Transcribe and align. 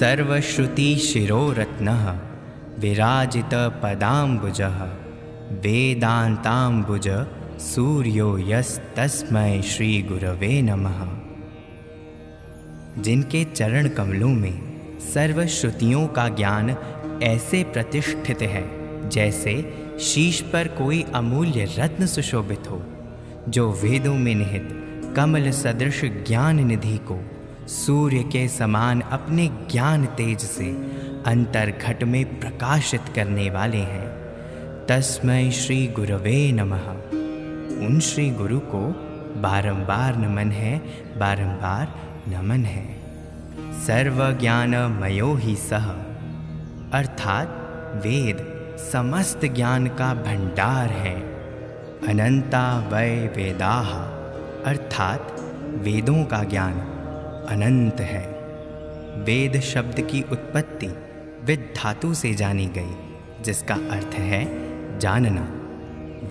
सर्वश्रुतिशिरोरत्नः, 0.00 2.20
विराजितपदाम्बुजः, 2.78 4.90
वेदान्ताम्बुज 5.50 7.26
सूर्यो 7.60 8.38
यस्तस्मै 8.38 9.62
श्रीगुरवे 9.62 10.62
नमः। 10.62 11.08
जिनके 13.02 13.44
चरण 13.44 13.88
कमलों 13.88 14.28
में 14.28 14.76
सर्वश्रुतियों 15.00 16.08
का 16.08 16.28
ज्ञान 16.28 16.76
ऐसे 17.22 17.64
प्रतिष्ठित 17.64 18.42
है, 18.42 18.70
जैसे 19.08 19.74
शीश 20.00 20.40
पर 20.40 20.68
कोई 20.68 21.04
अमूल्य 21.14 21.74
रत्न 21.78 22.06
सुशोभित 22.06 22.70
हो, 22.70 22.82
जो 23.48 23.72
वेदों 23.72 24.14
में 24.14 24.34
निहित 24.34 24.84
कमल 25.16 25.50
सदृश 25.50 26.04
ज्ञान 26.04 26.66
निधि 26.66 26.98
को 26.98 27.35
सूर्य 27.68 28.22
के 28.22 28.48
समान 28.48 29.00
अपने 29.00 29.46
ज्ञान 29.46 30.06
तेज 30.06 30.38
से 30.38 30.70
अंतर्घट 31.26 32.04
में 32.04 32.40
प्रकाशित 32.40 33.00
करने 33.14 33.50
वाले 33.50 33.76
हैं। 33.76 34.08
तस्मय 34.86 35.50
श्री 35.50 35.86
गुरवे 35.86 36.52
नमः। 36.52 36.88
उन 37.86 38.00
श्री 38.00 38.30
गुरु 38.30 38.60
को 38.60 38.88
बारंबार 39.40 40.16
नमन 40.16 40.50
है, 40.50 40.78
बारंबार 41.18 41.94
नमन 42.28 42.64
है। 42.64 42.96
सर्वज्ञानमयो 43.86 45.34
ही 45.34 45.56
सह। 45.56 45.86
अर्थात 46.92 47.48
वेद 47.94 48.36
समस्त 48.92 49.40
ज्ञान 49.44 49.86
का 49.86 50.14
भंडार 50.14 50.88
है। 50.88 51.20
अनंता 52.08 52.88
वय 52.92 53.32
वेदाह 53.36 53.90
अर्थात 54.70 55.36
वेदों 55.74 56.24
का 56.24 56.42
ज्ञान। 56.42 56.92
अनंत 57.48 58.00
है। 58.00 58.24
वेद 59.24 59.60
शब्द 59.60 60.00
की 60.00 60.24
उत्पत्ति 60.32 60.86
विद 61.44 61.74
धातु 61.76 62.14
से 62.14 62.34
जानी 62.34 62.66
गई, 62.66 62.94
जिसका 63.42 63.74
अर्थ 63.74 64.14
है 64.14 64.44
जानना। 64.98 65.48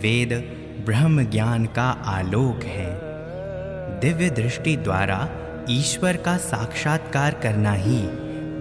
वेद 0.01 0.33
ब्रह्म 0.85 1.23
ज्ञान 1.23 1.65
का 1.65 1.89
आलोक 2.05 2.63
है। 2.63 2.99
दिव्य 3.99 4.29
दृष्टि 4.29 4.77
द्वारा 4.77 5.29
ईश्वर 5.69 6.17
का 6.17 6.37
साक्षात्कार 6.37 7.33
करना 7.33 7.71
ही 7.71 8.01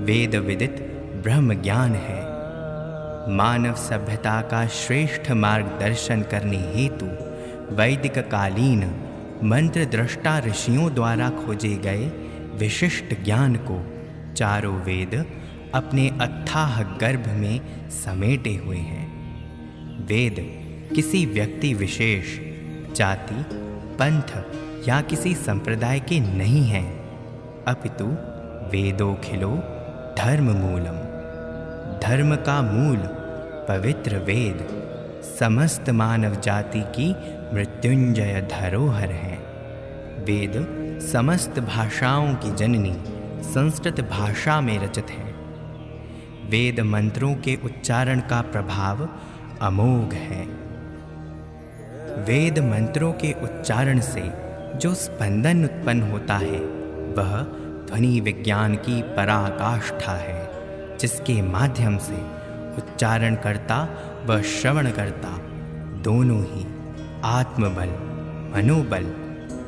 वेद 0.04 0.34
विदित 0.34 0.76
ब्रह्म 1.22 1.54
ज्ञान 1.62 1.94
है। 1.94 2.22
मानव 3.28 3.74
सभ्यता 3.74 4.40
का 4.40 4.66
श्रेष्ठ 4.66 5.30
मार्गदर्शन 5.30 6.22
करने 6.22 6.56
हेतु 6.56 7.06
वैदिक 7.74 8.18
कालीन 8.18 8.84
मंत्र 9.44 9.84
दृष्टा 9.84 10.38
ऋषियों 10.38 10.94
द्वारा 10.94 11.28
खोजे 11.30 11.76
गए 11.76 12.23
विशिष्ट 12.58 13.24
ज्ञान 13.24 13.56
को 13.56 13.84
चारों 14.34 14.74
वेद 14.74 15.26
अपने 15.74 16.08
अथाह 16.08 16.82
गर्भ 16.82 17.28
में 17.28 17.90
समेटे 17.90 18.54
हुए 18.54 18.76
हैं। 18.76 19.06
वेद 20.06 20.36
किसी 20.94 21.26
व्यक्ति 21.26 21.74
विशेष, 21.74 22.26
जाति, 22.94 23.44
पंथ 24.02 24.44
या 24.88 25.00
किसी 25.00 25.34
संप्रदाय 25.34 26.00
के 26.00 26.20
नहीं 26.20 26.66
हैं। 26.68 26.94
अपितु 27.64 28.04
वेदोखिलो 28.70 29.56
धर्म 30.18 30.44
मूलम। 30.44 31.14
धर्म 31.98 32.36
का 32.36 32.62
मूल 32.62 32.96
पवित्र 33.68 34.16
वेद 34.18 34.68
समस्त 35.38 35.90
मानव 35.90 36.40
जाति 36.40 36.80
की 36.80 37.10
मृत्युंजय 37.54 38.48
धरोहर 38.52 39.10
है। 39.10 39.36
वेद 40.24 40.83
समस्त 41.12 41.58
भाषाओं 41.58 42.34
की 42.34 42.54
जननी 42.54 42.92
संस्कृत 43.42 44.00
भाषा 44.00 44.60
में 44.60 44.78
रचित 44.78 45.10
है। 45.10 45.32
वेद 46.50 46.80
मंत्रों 46.80 47.34
के 47.34 47.58
उच्चारण 47.64 48.20
का 48.20 48.40
प्रभाव 48.40 49.08
अमोघ 49.62 50.14
है। 50.14 50.44
वेद 52.24 52.58
मंत्रों 52.58 53.12
के 53.12 53.32
उच्चारण 53.32 54.00
से 54.00 54.22
जो 54.78 54.94
स्पंदन 54.94 55.64
उत्पन्न 55.64 56.02
होता 56.02 56.34
है, 56.34 56.60
वह 57.16 57.40
ध्वनि 57.86 58.20
विज्ञान 58.20 58.74
की 58.74 59.02
पराकाष्ठा 59.02 60.12
है, 60.12 60.48
जिसके 60.98 61.42
माध्यम 61.42 61.98
से 61.98 62.22
उच्चारण 62.76 63.34
करता 63.34 63.88
व 64.26 64.42
श्रवण 64.42 64.90
करता 64.90 65.38
दोनों 66.02 66.42
ही 66.44 66.66
आत्मबल, 67.24 67.88
मनोबल, 68.54 69.04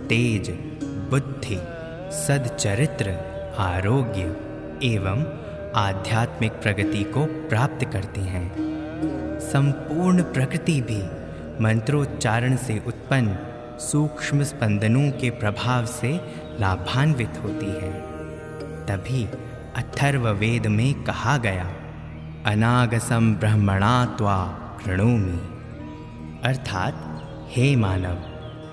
तेज 0.09 0.66
बुद्धि, 1.11 1.59
सदचरित्र, 2.17 3.11
आरोग्य 3.59 4.21
एवं 4.87 5.47
आध्यात्मिक 5.75 6.53
प्रगति 6.53 7.05
को 7.05 7.27
प्राप्त 7.27 7.85
करते 7.85 8.21
हैं। 8.21 8.55
संपूर्ण 9.41 10.23
प्रकृति 10.23 10.81
भी 10.81 11.03
मंत्रोच्चारण 11.63 12.57
से 12.57 12.83
उत्पन्न 12.87 13.39
सूक्ष्म 13.79 14.43
स्पंदनों 14.43 15.11
के 15.11 15.31
प्रभाव 15.31 15.87
से 15.87 16.21
लाभान्वित 16.61 17.33
होती 17.45 17.67
है। 17.67 17.93
तभी 18.87 19.29
अथर्व 19.77 20.29
वेद 20.29 20.67
में 20.67 21.05
कहा 21.05 21.37
गया 21.37 21.71
अनागसम 22.47 23.35
ब्रह्मणा 23.35 24.05
त्वा 24.05 24.45
प्रणोमी 24.85 25.41
अर्थात, 26.45 26.95
हे 27.51 27.77
मानव, 27.77 28.19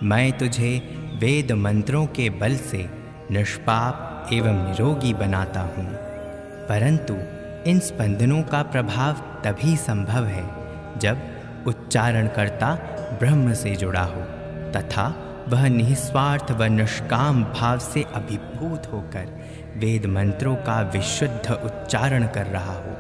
मैं 0.04 0.38
तुझे 0.38 1.03
वेद 1.24 1.52
मंत्रों 1.52 2.06
के 2.06 2.30
बल 2.30 2.56
से 2.56 2.90
निष्पाप 3.32 4.30
एवं 4.34 4.68
निरोगी 4.68 5.14
बनाता 5.14 5.60
हूँ। 5.60 5.86
परंतु 6.68 7.14
इन 7.70 7.80
स्पंदनों 7.80 8.44
का 8.44 8.64
प्रभाव 8.64 9.14
तभी 9.44 9.78
संभव 9.78 10.26
है 10.26 10.44
जब 11.00 11.18
उच्चारणकर्ता 11.68 12.76
ब्रह्म 13.20 13.54
से 13.54 13.76
जुड़ा 13.76 14.02
हो 14.02 14.22
तथा 14.72 15.16
वह 15.48 15.68
निस्वार्थ 15.68 16.52
व 16.52 16.64
निष्काम 16.64 17.44
भाव 17.44 17.80
से 17.80 18.06
अभिभूत 18.14 18.94
होकर 18.94 19.40
वेद 19.78 20.06
मंत्रों 20.06 20.56
का 20.56 20.82
विशुद्ध 20.82 21.52
उच्चारण 21.52 22.28
कर 22.28 22.46
रहा 22.46 22.74
हो। 22.74 22.96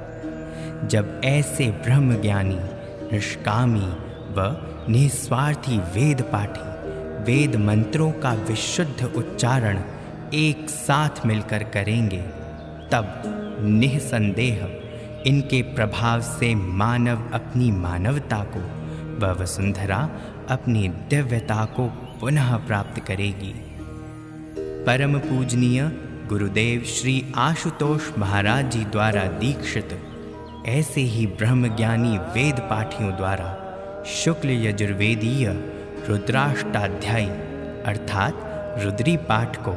जब 0.87 1.21
ऐसे 1.25 1.71
ब्रह्म 1.71 2.21
ज्ञानी 2.21 2.59
निष्कामी 3.13 3.93
व 4.33 4.57
निस्वार्थी 4.89 5.77
वेद 5.77 6.21
पाठी 6.21 6.72
वेद 7.23 7.55
मंत्रों 7.55 8.11
का 8.11 8.33
विशुद्ध 8.33 9.03
उच्चारण 9.15 9.81
एक 10.33 10.69
साथ 10.69 11.25
मिलकर 11.25 11.63
करेंगे। 11.63 12.21
तब 12.91 13.23
निसंदेह 13.59 14.65
इनके 15.25 15.61
प्रभाव 15.61 16.21
से 16.21 16.55
मानव 16.55 17.29
अपनी 17.33 17.71
मानवता 17.71 18.43
को 18.55 18.59
व 19.19 19.31
वसुंधरा 19.41 20.09
अपनी 20.49 20.87
दिव्यता 20.87 21.65
को 21.65 21.87
पुनः 22.21 22.55
प्राप्त 22.57 22.99
करेगी। 22.99 23.53
परम 24.85 25.19
पूजनीय 25.19 25.91
गुरुदेव 26.29 26.83
श्री 26.83 27.25
आशुतोष 27.35 28.09
महाराज 28.17 28.71
जी 28.71 28.83
द्वारा 28.85 29.23
दीक्षित 29.23 29.99
ऐसे 30.65 31.01
ही 31.01 31.25
ब्रह्मज्ञानी 31.27 32.17
वेद 32.17 32.59
पाठियों 32.59 33.11
द्वारा 33.11 33.49
शुक्ल 34.07 34.49
यजुर्वेदीय 34.49 35.47
रुद्राष्टाध्यायी, 36.09 37.29
अर्थात 37.85 38.33
रुद्री 38.83 39.17
पाठ 39.17 39.57
को 39.57 39.71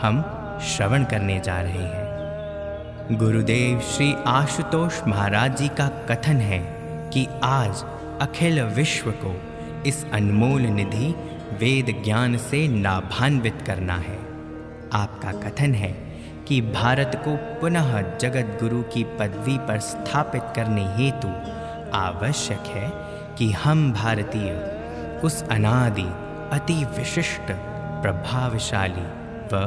हम 0.00 0.22
श्रवण 0.62 1.04
करने 1.04 1.40
जा 1.40 1.60
रहे 1.60 1.82
हैं। 1.82 3.18
गुरुदेव 3.18 3.80
श्री 3.80 4.14
आशुतोष 4.26 5.00
महाराज 5.08 5.56
जी 5.56 5.68
का 5.68 5.88
कथन 5.88 6.36
है 6.36 6.58
कि 7.10 7.26
आज 7.42 7.84
अखिल 8.20 8.62
विश्व 8.62 9.10
को 9.10 9.40
इस 9.86 10.06
अनमोल 10.12 10.62
निधि 10.62 11.14
वेद 11.52 12.02
ज्ञान 12.04 12.36
से 12.36 12.82
लाभान्वित 12.82 13.58
करना 13.66 13.96
है। 13.96 14.18
आपका 14.92 15.32
कथन 15.32 15.74
है 15.74 15.92
कि 16.48 16.60
भारत 16.60 17.22
को 17.24 17.36
पुनः 17.36 18.16
जगत 18.16 18.58
गुरु 18.62 18.82
की 18.82 19.04
पदवी 19.04 19.58
पर 19.58 19.78
स्थापित 19.78 20.42
करने 20.56 20.84
हेतु 20.84 21.28
आवश्यक 21.96 22.66
है 22.66 22.92
कि 23.38 23.52
हम 23.52 23.92
भारतीय 23.92 24.73
उस 25.24 25.42
अनादि 25.48 26.06
अति 26.52 26.84
विशिष्ट, 26.98 27.52
प्रभावशाली 28.02 29.06
व 29.52 29.60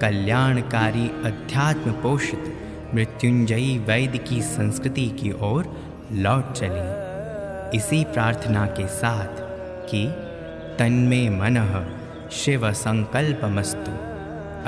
कल्याणकारी 0.00 1.08
अध्यात्म 1.24 1.92
पोषित, 1.92 2.52
मृत्युंजयी 2.94 3.78
वैद्य 3.78 4.18
की 4.18 4.42
संस्कृति 4.42 5.08
की 5.08 5.32
ओर 5.32 5.76
लौट 6.12 6.52
चली। 6.52 7.76
इसी 7.76 8.04
प्रार्थना 8.04 8.66
के 8.66 8.86
साथ 8.88 9.40
कि 9.90 10.06
तन्मे 10.78 11.28
मन 11.28 11.86
शिव 12.32 12.72
संकल्पमस्तु 12.72 13.92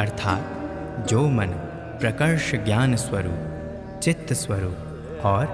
अर्थात 0.01 1.07
जो 1.09 1.29
मन 1.29 1.47
प्रकर्ष 2.01 2.55
ज्ञान 2.55 2.97
स्वरूप, 2.97 4.01
चित्त 4.03 4.33
स्वरूप 4.33 5.23
और 5.25 5.47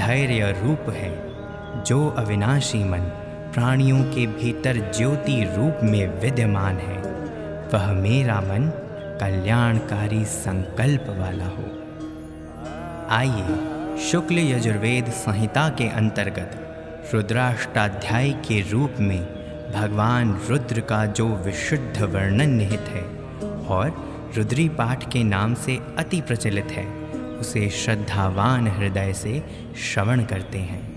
धैर्य 0.00 0.56
रूप 0.62 0.90
है, 0.90 1.14
जो 1.82 2.08
अविनाशी 2.10 2.84
मन 2.84 3.10
प्राणियों 3.56 4.04
के 4.04 4.26
भीतर 4.26 4.92
ज्योति 4.96 5.44
रूप 5.56 5.78
में 5.82 6.20
विद्यमान 6.20 6.76
है। 6.76 6.98
वह 7.74 7.92
मेरा 7.92 8.40
मन 8.40 8.72
कल्याणकारी 9.20 10.24
संकल्प 10.24 11.06
वाला 11.08 11.44
हो। 11.44 11.64
आइए, 13.10 13.56
शुक्ल 13.98 14.38
यजुर्वेद 14.38 15.06
संहिता 15.06 15.68
के 15.68 15.88
अंतर्गत 15.88 16.50
रुद्राष्टाध्याय 17.14 18.30
के 18.30 18.70
रूप 18.70 18.94
में 19.00 19.20
भगवान 19.74 20.40
रुद्र 20.48 20.80
का 20.80 21.06
जो 21.06 21.28
विशुद्ध 21.28 22.02
वर्णन 22.02 22.50
निहित 22.50 22.84
है 22.88 23.04
और 23.66 24.14
रुद्री 24.36 24.68
पाठ 24.68 25.12
के 25.12 25.24
नाम 25.24 25.54
से 25.54 25.80
अति 25.98 26.20
प्रचलित 26.20 26.68
है, 26.70 26.86
उसे 27.40 27.68
श्रद्धावान 27.68 28.68
हृदय 28.68 29.12
से 29.12 29.44
श्रवण 29.76 30.24
करते 30.24 30.58
हैं। 30.58 30.95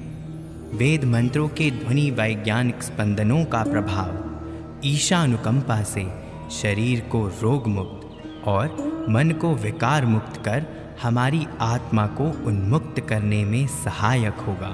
वेद 0.73 1.03
मंत्रों 1.03 1.47
के 1.49 1.69
ध्वनि 1.71 2.11
वैज्ञानिक 2.11 2.83
स्पंदनों 2.83 3.45
का 3.45 3.63
प्रभाव, 3.63 4.81
ईशानुकंपा 4.85 5.81
से 5.83 6.05
शरीर 6.51 6.99
को 7.01 7.25
रोग 7.41 7.67
मुक्त 7.67 8.47
और 8.47 8.67
मन 9.09 9.31
को 9.31 9.53
विकार 9.55 10.05
मुक्त 10.05 10.37
कर 10.45 10.65
हमारी 11.01 11.47
आत्मा 11.61 12.05
को 12.07 12.23
उन्मुक्त 12.47 12.99
करने 12.99 13.43
में 13.45 13.67
सहायक 13.67 14.33
होगा। 14.39 14.71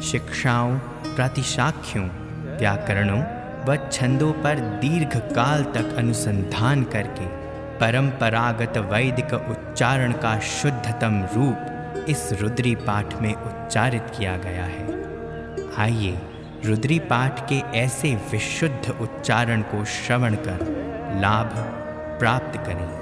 शिक्षाओं, 0.00 0.78
प्रतिशाख्यों, 1.16 2.04
व्याकरणों 2.58 3.22
व 3.64 3.76
छंदों 3.92 4.32
पर 4.32 4.60
दीर्घ 4.80 5.16
काल 5.16 5.64
तक 5.64 5.94
अनुसंधान 5.96 6.84
करके 6.84 7.26
परंपरागत 7.78 8.78
वैदिक 8.92 9.34
उच्चारण 9.34 10.12
का 10.12 10.38
शुद्धतम 10.38 11.26
रूप 11.34 12.06
इस 12.08 12.32
रुद्री 12.32 12.74
पाठ 12.74 13.20
में 13.22 13.34
उच्चारित 13.72 14.06
किया 14.18 14.36
गया 14.36 14.64
है। 14.64 14.86
आइए 15.80 16.18
रुद्री 16.64 16.98
पाठ 16.98 17.40
के 17.48 17.58
ऐसे 17.78 18.14
विशुद्ध 18.32 18.90
उच्चारण 19.00 19.62
को 19.62 19.84
श्रवण 19.84 20.34
कर 20.34 20.60
लाभ 21.20 21.54
प्राप्त 22.18 22.58
करें। 22.58 23.01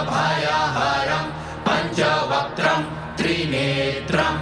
पञ्चवक्त्रम् 1.67 2.85
त्रिनेत्रम्। 3.19 4.39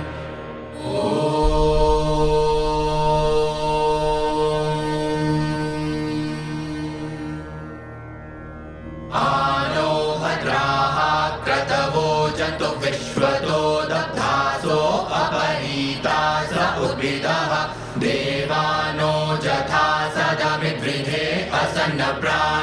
आनो 9.23 9.93
क्रतवो 11.45 12.09
जन्तु 12.39 12.69
विश्वतो 12.85 13.61
दग्धासो 13.93 14.81
अपनीता 15.23 16.21
स 16.51 16.53
उद्भिदः। 16.85 17.53
देवानो 18.05 19.15
जथा 19.45 19.87
सदमिद्विधे 20.15 21.27
असन्नप्रायुवो 21.61 22.54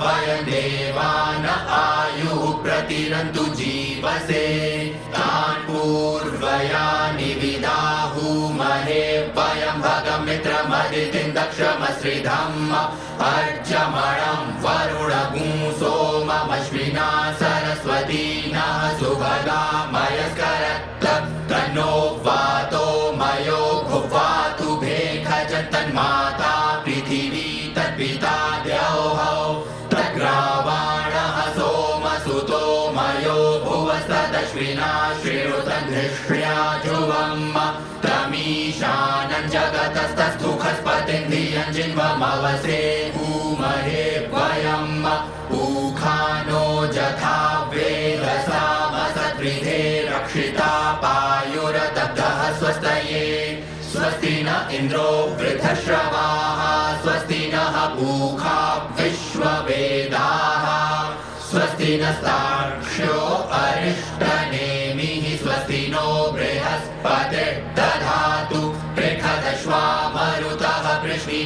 वयम् 0.00 0.44
देवान 0.48 1.46
आयुः 1.78 2.42
प्रतिरन्तु 2.62 3.44
जीवसे 3.58 4.44
तान् 5.14 5.62
पूर्वयानि 5.66 7.30
विदाहुमहे 7.40 9.04
वयम् 9.38 9.82
भगमित्रमदितिम् 9.86 11.34
दक्षमश्रिधम् 11.38 12.74
अर्जमणम् 13.30 14.52
वरुणगुं 14.64 15.54
सोममश्विना 15.80 17.08
सरस्वती 17.40 18.26
नः 18.54 18.82
सुभगा 18.98 19.62
मयस्करत्त 19.94 20.63
भूमहे 43.14 44.04
वयम् 44.32 45.06
ऊखानो 45.54 46.66
जथा 46.86 47.38
वेदसामसद्विधे 47.74 49.80
रक्षिता 50.08 50.72
पायुरदब्धः 51.04 52.40
स्वस्तये। 52.58 53.24
स्वस्ति 53.92 54.34
न 54.46 54.48
इन्द्रो 54.72 55.08
वृथश्रवाः 55.40 56.60
स्वस्ति 57.02 57.42
नः 57.54 57.76
पूखा 57.96 58.60
विश्ववेदाः। 59.00 60.64
स्वस्ति 61.50 61.90
नस्तार्क्ष्यो 62.02 62.53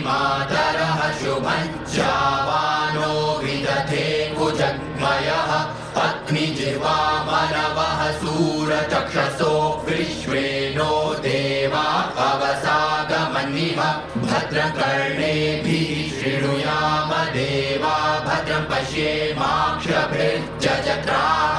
पृश्निमातरः 0.08 1.00
शुभम् 1.20 1.72
चावानो 1.94 3.08
विदधे 3.42 4.06
अग्निजिह्वा 6.04 6.94
मनवः 7.28 8.00
सूरचक्षसो 8.20 9.52
विश्वेनो 9.88 10.92
देवा 11.26 11.84
अवसागमन्निव 12.28 13.80
भद्रकर्णेभिः 14.24 15.92
शृणुयाम 16.18 17.10
देवा 17.36 17.96
भद्रं 18.28 18.64
पश्येमाक्षभिर्जजत्राः 18.70 21.58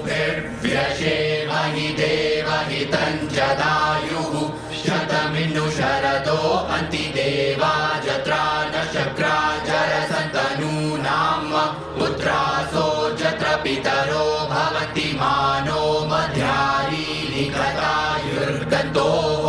देवहितं 2.96 3.28
जदायुः 3.36 4.36
शतमिन्नु 4.82 5.64
शरदो 5.78 6.38
अन्ति 6.76 7.06
देवा 7.16 7.72
जत्रा 8.06 8.44
न 8.72 8.74
शक्रा 8.94 9.34
जरसन्तनूनाम् 9.68 11.52
पुत्रासो 11.98 12.86
जत्र 13.22 13.48
पितरो 13.64 14.26
भवन्ति 14.52 15.08
मानो 15.20 15.84
मध्यारी 16.12 17.08
निकटायुर्गन्तोः 17.36 19.46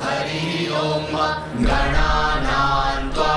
हरिः 0.04 0.76
ॐ 0.82 1.16
गणानान् 1.68 3.10
त्वा 3.16 3.36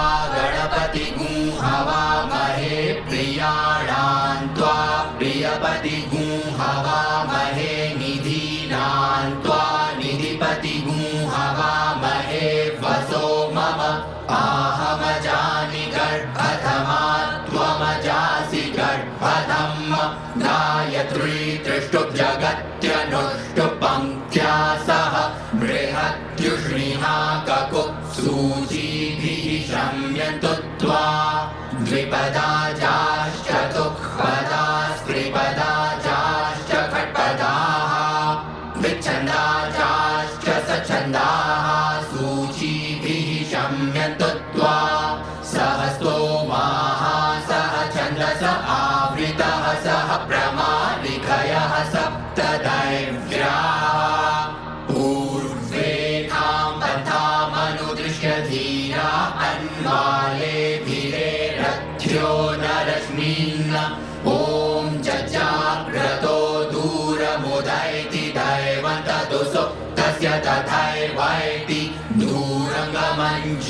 ककुत्सूचीभिः 28.25 29.47
शम्यन्तु 29.69 30.53
त्वा 30.81 31.01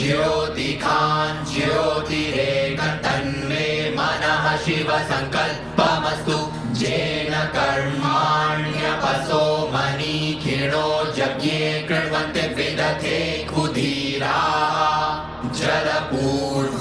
ज्योतिखान् 0.04 1.44
ज्योतिरेकतन्मे 1.54 3.66
मनः 3.96 4.44
शिवसङ्कल्पमस्तु। 4.56 6.38
जेन 6.80 7.32
कर्माण्यपसो 7.56 9.42
मनीखिणो 9.74 10.86
यज्ञे 11.18 11.60
कृण्वन्ति 11.88 12.40
विदथे 12.40 13.18
कुधीराः। 13.44 14.64
जलपूर्वं 15.58 16.73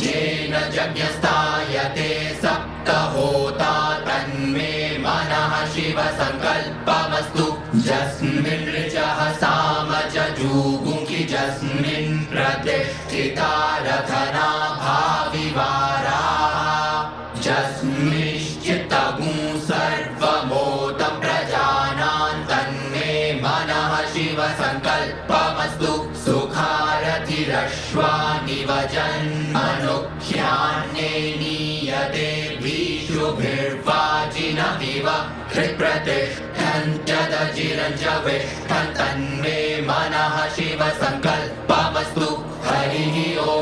जेन 0.00 0.54
यज्ञस्थायते 0.74 2.10
सप्तहोता 2.42 3.74
तन्मे 4.08 4.72
मनः 5.04 5.52
शिवसङ्कल्पमस्तु। 5.74 7.46
जस्मिन् 7.88 8.70
ऋचः 8.74 9.18
साम 9.42 9.90
जूगुङ्कि 10.38 11.20
जस्मिन् 11.32 12.12
प्रतिष्ठिता 12.32 13.52
रथना 13.86 14.48
तन्मे 38.98 39.58
मनः 39.88 40.36
शिवसङ्कल्पमस्तु 40.54 42.28
हरिः 42.66 43.16
ॐ 43.52 43.54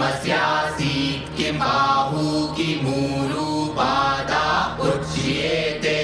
किमस्यासीत् 0.00 1.36
किं 1.36 1.58
बाहू? 1.58 2.46
किमूरुपादा? 2.46 4.76
उच्येते। 4.80 5.98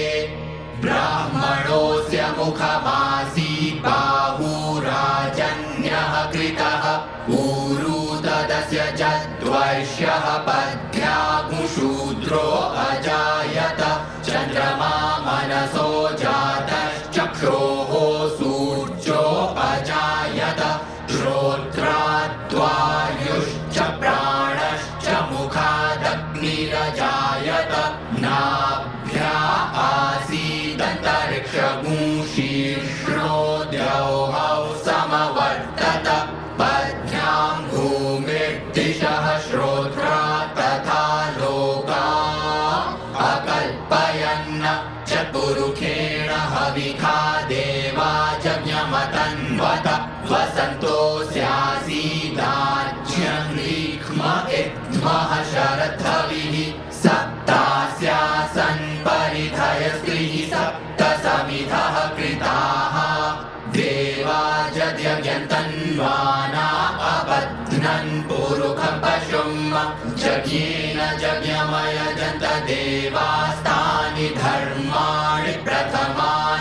ब्राह्मणोऽस्य 0.81 2.35
मुखमासीत् 2.39 3.85
बाहुराजन्यः 3.85 6.31
कृतः। 6.31 6.85
ऊरू 7.35 8.17
तदस्य 8.17 8.95
जद्वैश्यः 8.97 10.19
पद्भ्यागुशूद्रो 10.19 12.75
अजायत। 12.77 14.07
चन्द्रमा 14.25 15.19
मनसो 15.19 16.13
जातश्चक्षोः 16.13 17.76
न्पुरुखपशुं 68.07 69.53
जगेन 70.23 70.99
ज्ञमय 71.21 71.99
जत 72.19 72.43
देवास्तानि 72.69 74.29
धर्माणि 74.37 75.55
प्रथमान्यासन्न। 75.67 76.53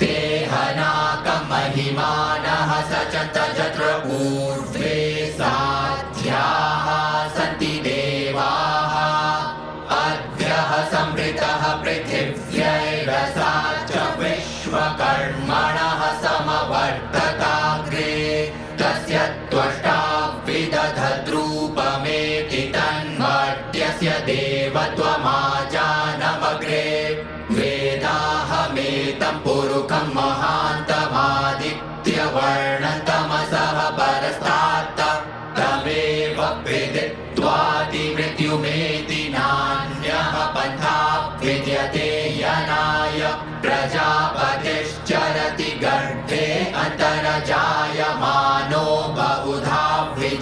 ते 0.00 0.16
ह 0.52 0.52
स 2.88 2.92
च 3.12 3.14
तजत्र 3.36 3.54
चतुर्पूर्व 3.56 4.75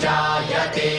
जायते। 0.05 0.91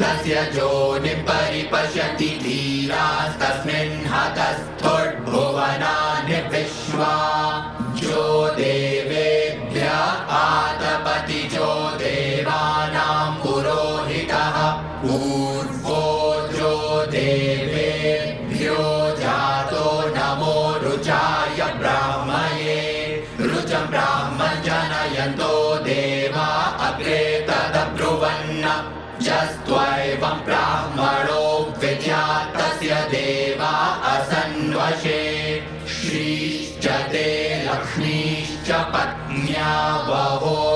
तस्य 0.00 0.34
ज्योनि 0.54 1.14
परिपश्यति 1.28 2.30
धीरास्तस्मिन् 2.42 3.94
हतस्फुर्भुवनानि 4.12 6.38
विश्वा 6.52 7.14
जो 8.00 8.24
देवेभ्य 8.56 9.82
आतपति 10.40 11.40
जो 11.54 11.70
देवानाम् 12.02 13.38
पुरोहितः 13.42 14.56
ऊ 15.14 15.16
Yahweh. 39.64 40.73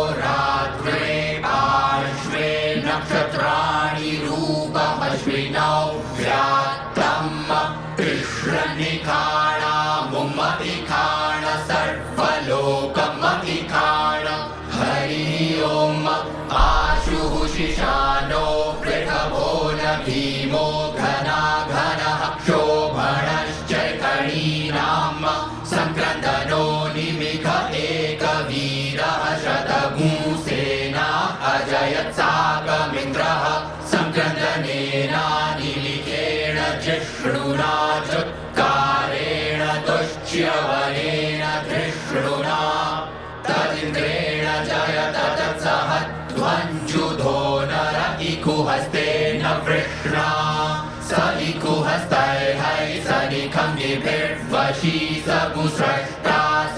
शी 53.88 54.98
स 55.26 55.36
गु 55.54 55.66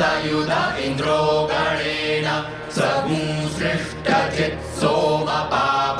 सयुध 0.01 0.53
इन्द्रो 0.85 1.18
गणेन 1.51 2.29
सगु 2.77 3.18
सोमपाप 4.81 5.99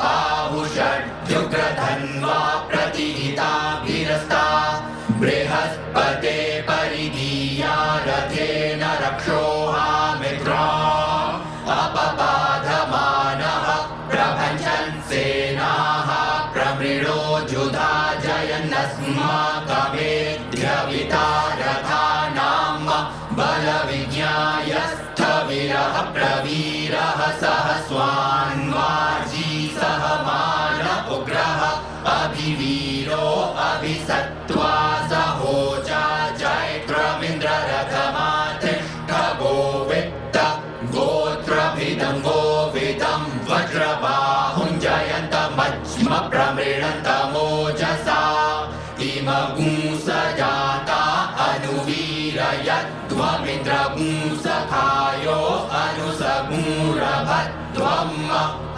सः 26.93 27.87
स्वान्। 27.87 28.60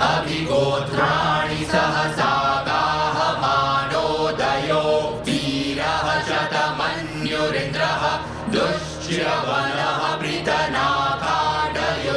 अभिगोत्राणि 0.03 1.61
सहसा 1.65 2.31
गाः 2.67 3.17
मानोदयो। 3.43 4.83
तीरः 5.25 6.07
शतमन्युरिन्द्रः 6.27 8.03
दुश्यवनः 8.53 9.99
पृतनाकाडय 10.21 12.07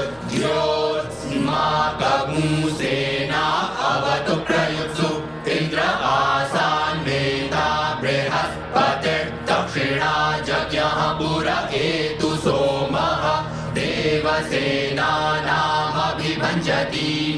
अवतु 3.87 4.35
प्रयुत्सु। 4.47 5.09
इन्द्र 5.51 5.81
आसान्वेता 6.09 7.67
बृहस्पतिर्दक्षिणा 8.01 10.15
जज्ञः 10.49 10.99
पुर 11.19 11.49
एतु 11.75 12.31
सोमः। 12.37 13.25
देव 13.77 14.27
सेनामभिभजति 14.51 15.27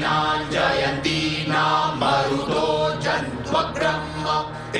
ञ्जयन्तीना 0.01 1.63
मरुतो 2.01 2.67
जन्त्वब्रह्म 3.05 4.25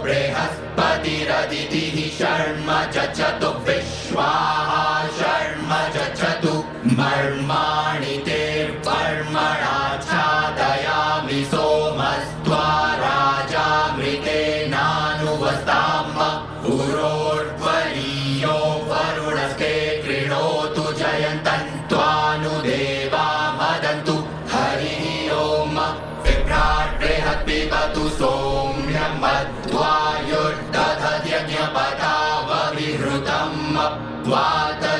बृहस्पतिरदितिः 0.03 1.97
शर्म 2.17 2.69
जचतु 2.95 3.51
विश्वाः 3.67 4.90
Vlada. 34.31 34.90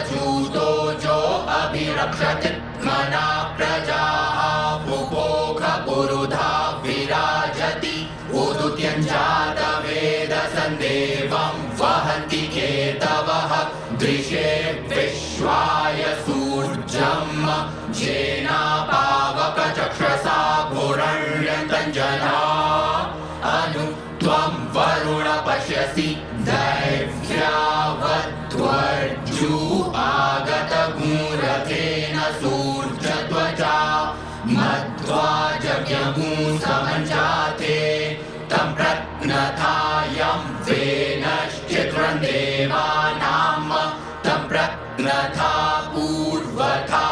जज्ञगूसमञ्जाते 35.64 37.78
तं 38.52 38.68
प्रत्नथायं 38.78 40.42
वेनश्चित्रं 40.68 42.16
देवानाम् 42.24 43.74
तं 44.26 44.42
प्रत्नथा 44.50 45.54
पूर्वथा 45.94 47.06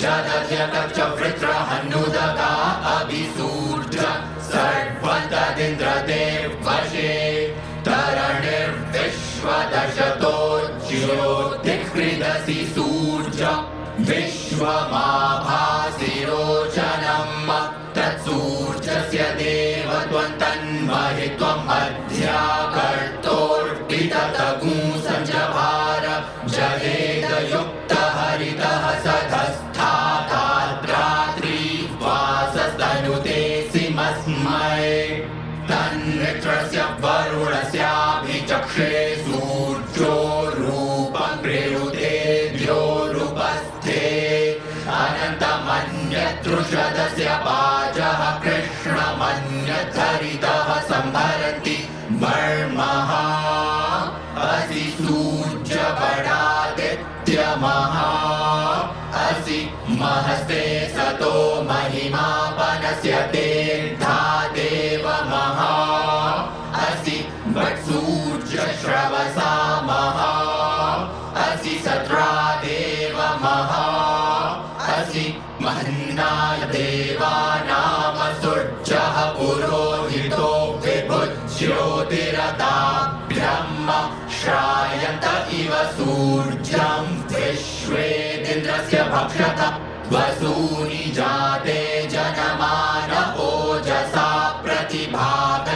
जदध्यकश्च 0.00 0.98
वृत्रहन्नुदगा 1.18 2.52
अभिसूर्ज 2.92 3.96
सर्वं 4.50 5.22
तदिन्द्रते 5.32 6.24
वशे 6.66 7.12
तरणिर्विश्वदशतो 7.86 9.06
ज्योतिःहृदसि 10.88 12.58
सूर्य 12.74 13.44
विश्वमाभासिरोचनम्। 14.08 15.30
तत्सूर्यस्य 17.30 17.49
नमः। 57.50 59.20
असि 59.20 59.74
महस्ते 59.88 60.94
सतो 60.96 61.62
महिमापनस्य 61.62 63.12
तेर्था 63.12 64.48
देव 64.48 65.08
महा। 65.08 66.54
असि 66.74 67.32
मत्सूर्जश्रवसा 67.46 69.82
महा 69.82 70.34
असि 71.44 71.82
सत्रा 71.84 72.54
देव 72.54 73.16
महा। 73.16 74.00
असि 74.80 75.42
महन्ना 75.62 76.56
देवानाम 76.56 78.42
सुः 78.42 79.30
पुरोहितो 79.30 80.80
विभुज्योतिरता 80.84 82.74
ब्रह्म 83.28 84.10
श्रायत 84.30 85.54
इव 85.54 85.74
सूर्यम् 85.74 87.09
भक्षत 89.12 89.60
वसूनि 90.12 91.04
जाते 91.16 91.80
जगमान 92.12 93.12
ओजसा 93.46 94.28
प्रतिभात 94.64 95.68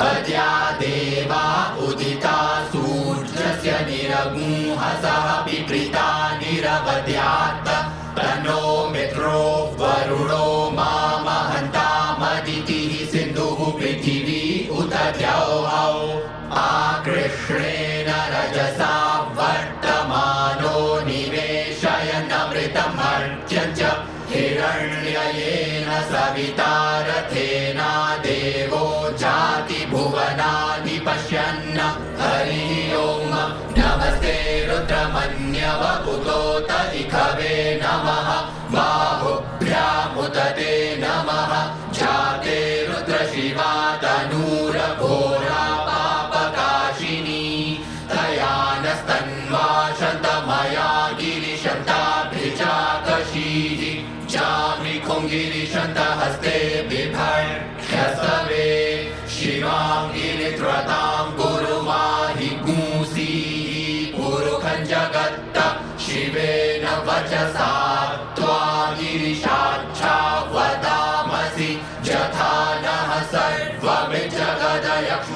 अद्या 0.00 0.48
देवा 0.80 1.45
सवितारथेना 26.36 27.90
देवो 28.20 28.84
जाति 29.20 29.80
भुवनादि 29.92 30.96
पश्यन्न 31.06 31.78
हरि 32.20 32.66
ओम्। 32.96 33.32
नमस्ते 33.78 34.34
रुद्रमन्यवपुतोत 34.68 36.70
इखवे 37.00 37.08
कवेण 37.12 37.82
च 67.30 67.46
सात्वा 67.56 68.60
विशासि 68.98 69.86
यथा 72.06 72.52
नः 72.82 73.12
सर्वविजगदयुः 73.32 75.30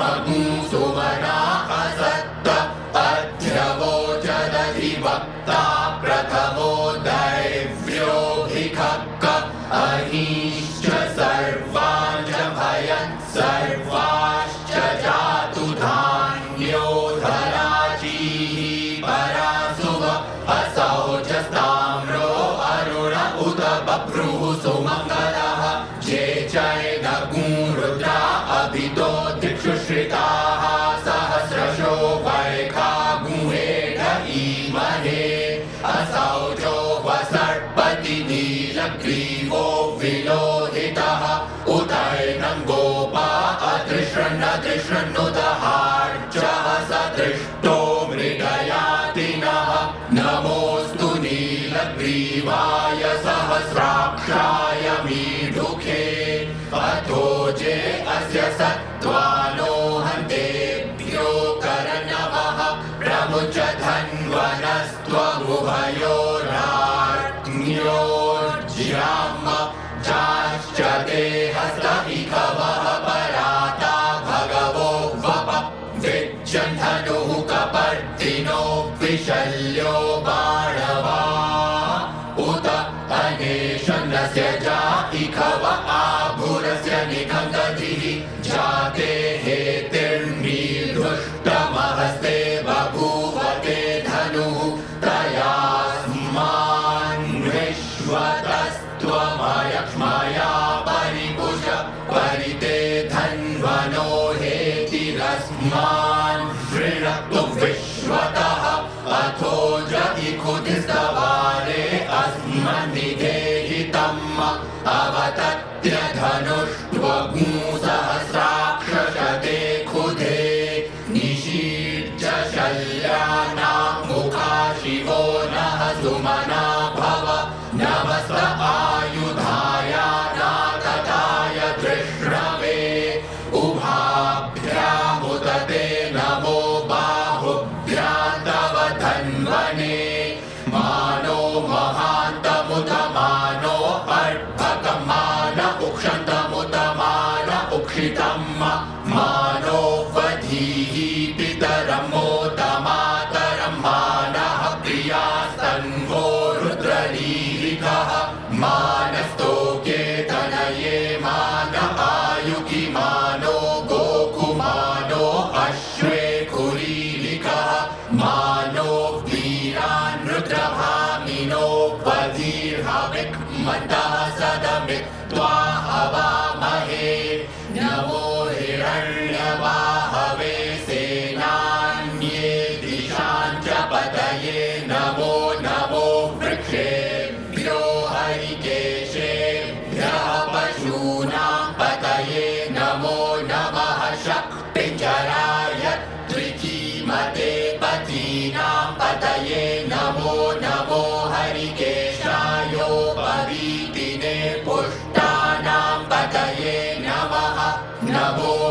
सुमना 0.70 1.38
असत्त 1.76 2.48
अध्यवोचदधि 3.04 4.92
वक्ता 5.04 5.62
प्रथमो 6.02 6.79
्याम 68.80 69.46
दाश्चते 70.06 71.24
हस्त 71.56 71.86
हि 72.06 72.20
पराता 72.32 73.96
भगवो 74.28 74.88
वप 75.24 75.50
विच्च 76.04 76.52
कपर्दिनो 77.50 78.62
विशल्यो 79.00 79.92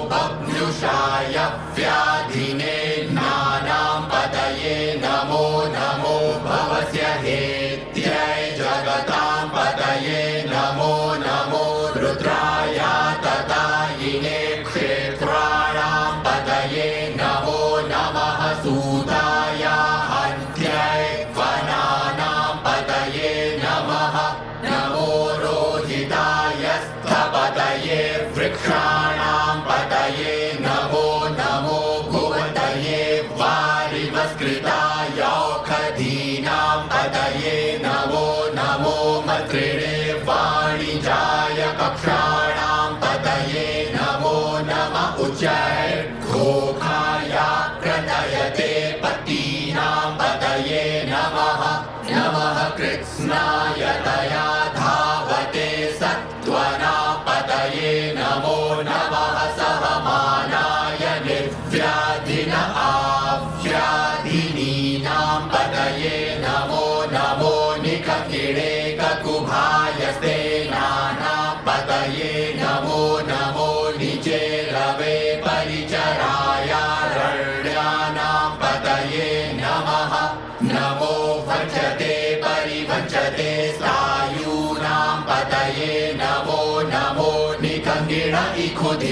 निषाय 0.07 1.35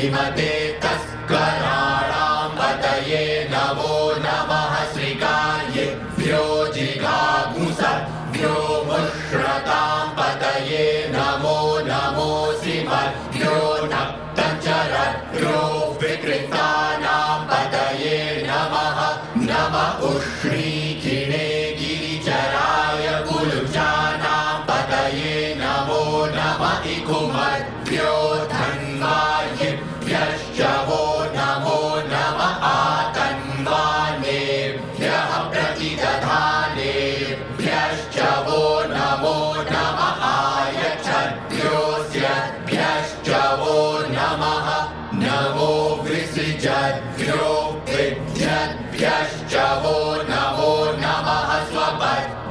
my 0.10 0.30
baby. 0.32 0.57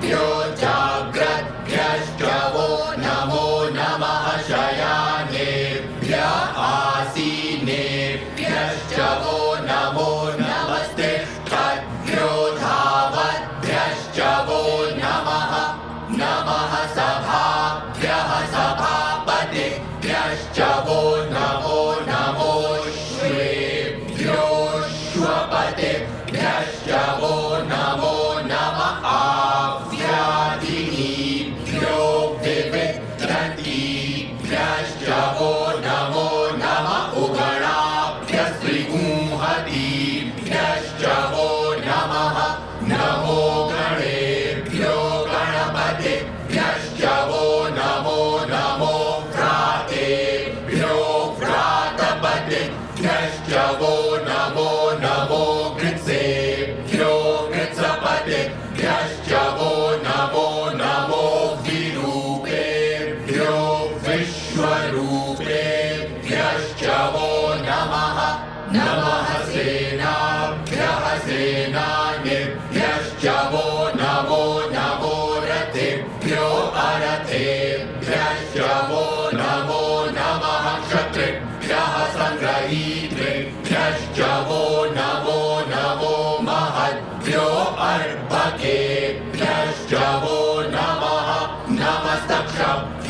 Yo. 0.07 0.46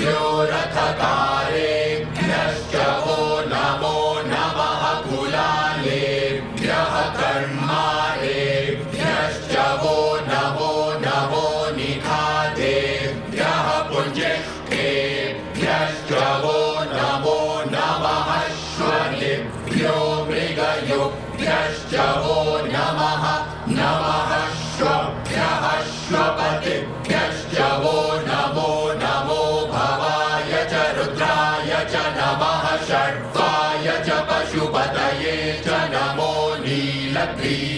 रथ 0.09 1.26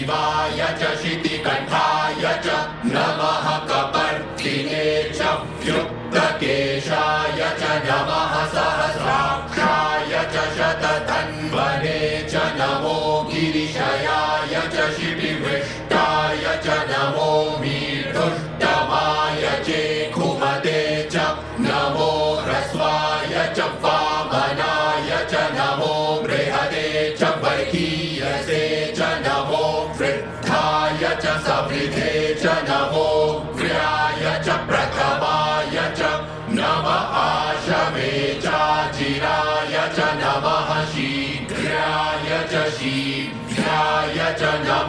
शिवाय 0.09 0.61
च 0.79 0.83
शितिकण्ठाय 1.01 2.23
च 2.45 2.53
नमः 2.93 3.47
कपङ्क्षि 3.69 4.55
च 5.17 5.21
व्युक्तके। 5.63 6.78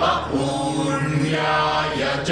ऊण्याय 0.03 2.03
च 2.27 2.31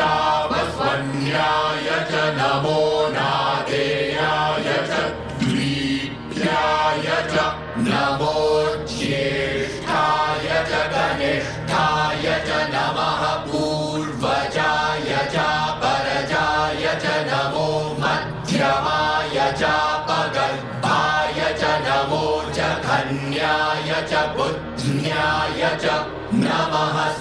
वस्वन्याय 0.53 1.89
च 2.11 2.23
नमो 2.39 2.79
नादेयाय 3.16 4.69
च 4.91 5.01
द्वीप्याय 5.43 7.07
च 7.33 7.35
नमो 7.89 8.47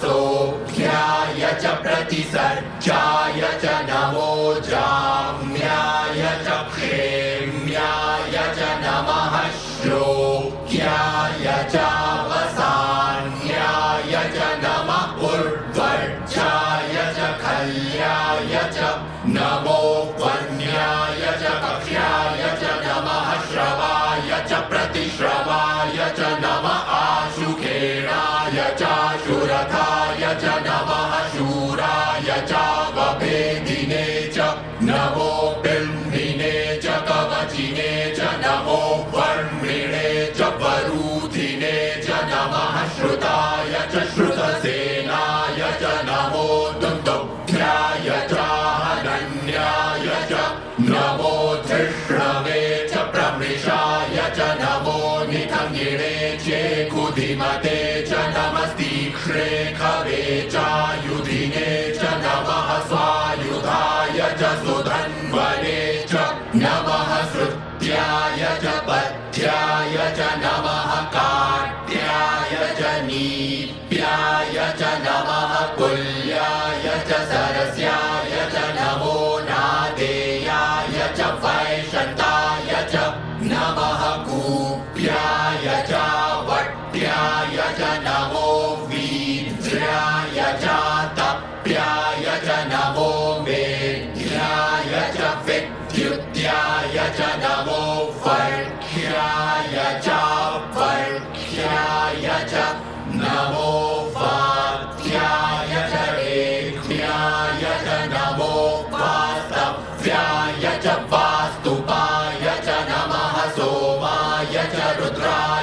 सोऽभ्याय 0.00 1.42
च 1.62 1.74
प्रतिसर्जाय 1.82 3.40
च 3.62 3.78
नमो 3.90 4.30
जाम्याय 4.70 6.22
च 6.46 6.60
क्षेम्याय 6.74 8.36
च 8.58 8.60
नमः 8.84 9.34
श्लोक्याय 9.60 10.58
ध्याय 11.38 11.64
च। 11.72 12.07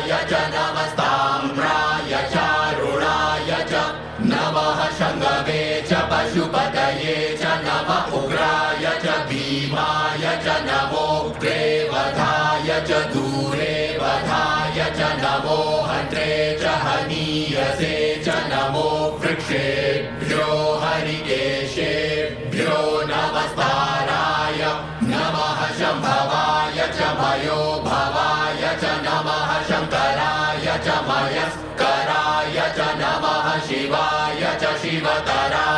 या 0.03 0.47
नामस्ता 0.53 1.04
शिवाय 34.05 34.57
च 34.61 34.77
शिवतरा। 34.81 35.74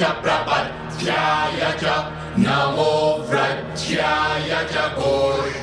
च 0.00 0.08
प्रप्याय 0.22 1.60
च 1.82 1.92
नमो 2.38 2.94
व्रज्याय 3.28 4.50
च 4.72 4.82
घोष् 4.98 5.56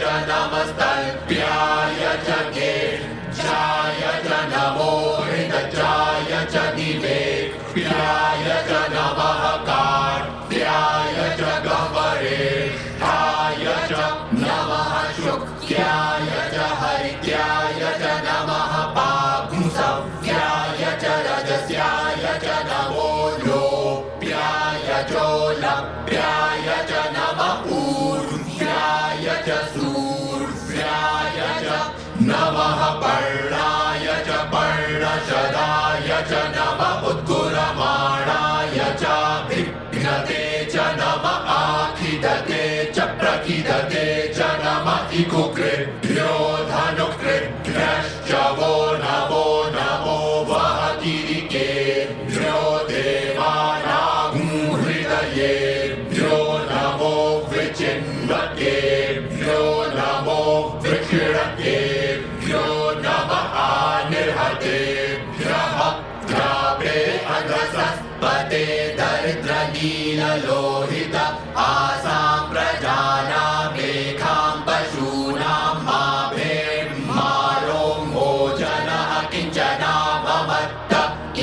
च 0.00 0.10
नमस्तल्प्याय 0.30 2.02
च 2.26 2.38
गे 2.56 2.76
च 3.38 4.40
नमो 4.52 4.90
हृदचाय 5.22 6.32
च 6.52 6.66
दिवेभ्याय 6.76 8.46
च 8.68 8.84
नमः 8.96 9.42
ऊर्व्याय 27.78 29.26
च 29.46 29.58
शूर्व्याय 29.74 31.38
च 31.62 31.80
नमः 32.28 32.82
पर्णाय 33.02 34.06
च 34.26 34.38
पर्णशदाय 34.54 36.08
च 36.30 36.42
नम 36.56 36.80
उद्गुरमाणाय 37.10 38.78
च 39.02 39.14
विघ्नते 39.48 40.42
च 40.74 40.86
नम 41.00 41.26
आखिदते 41.56 42.62
च 42.96 43.08
प्रखिदते 43.20 44.06
च 44.38 44.50
नम 44.64 44.90
इकुकृभ्यो 45.20 46.32
धनुकृभ्यश्च 46.72 48.32
वो 48.58 48.74
नमः 49.04 49.33
पते 68.24 68.66
दर्द्रदीलोहित 68.98 69.96
आसां 71.62 72.36
प्रजानामेखां 72.52 74.36
पशूनां 74.68 75.72
मा 75.86 75.98
भेर्मारो 76.34 77.82
मोचनः 78.12 79.12
किञ्चनामत्त 79.34 80.92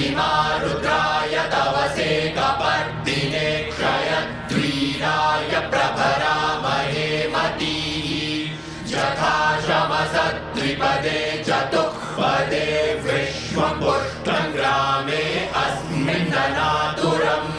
इमा 0.04 0.32
रुद्राय 0.64 1.36
तवसे 1.54 2.10
कपर्दिने 2.38 3.50
क्षयद्वीराय 3.78 5.52
प्रभरामहे 5.76 7.10
प्रभरा 7.36 7.78
यथा 8.94 9.36
शमसत्त्रिपदे 9.66 11.20
मृनातुरम् 16.06 17.52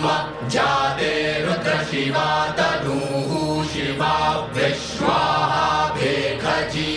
जाते 0.53 1.13
रुद्रशिवा 1.45 2.29
तनूः 2.59 3.33
शिवा 3.73 4.15
विश्वाः 4.57 5.55
भेखजी 5.97 6.95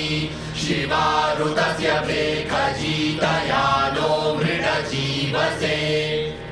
शिवा 0.62 1.06
रुदस्य 1.40 1.90
भेखजी 2.08 2.96
तया 3.22 3.66
नो 3.96 4.10
मृणजीवसे 4.38 5.78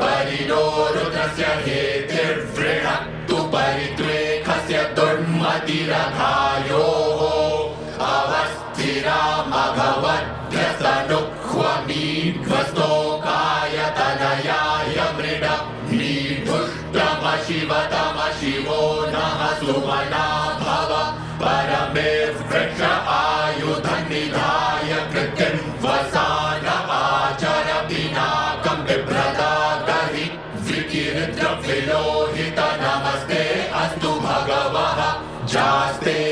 परिणो 0.01 0.63
रुद्रस्य 0.95 1.45
हेतिर्वृणक्तु 1.65 3.37
परि 3.53 3.87
दुर्मतिरधायोः। 3.99 4.83
दुर्मतिरथायोः 4.97 6.01
अवस्थिरामघवद्य 8.13 9.23
शिवो 18.33 18.81
नः 19.05 19.41
सुमना 19.59 20.25
भव। 20.59 20.91
परमेर्वृक्ष 21.41 22.81
आयुध 23.13 23.87
निधाय 24.09 24.91
कृतिं 25.13 25.57
वसान 25.83 26.65
आचर 26.97 27.71
पिनाकं 27.89 28.83
बिभ्रता 28.85 29.51
गहि 29.89 30.25
विकीर्द्र 30.67 31.55
विलोहित 31.65 32.59
नमस्ते 32.59 33.43
अस्तु 33.81 34.09
भगवः। 34.09 35.01
जास्ते 35.45 36.22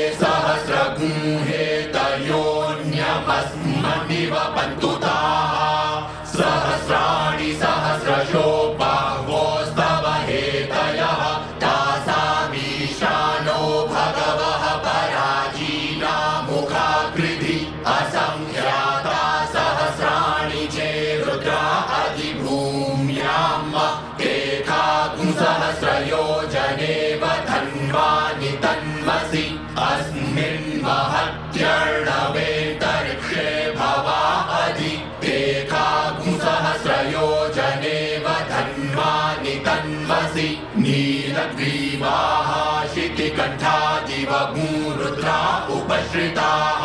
भूरुद्रा 44.54 45.40
उपश्रिताः। 45.76 46.82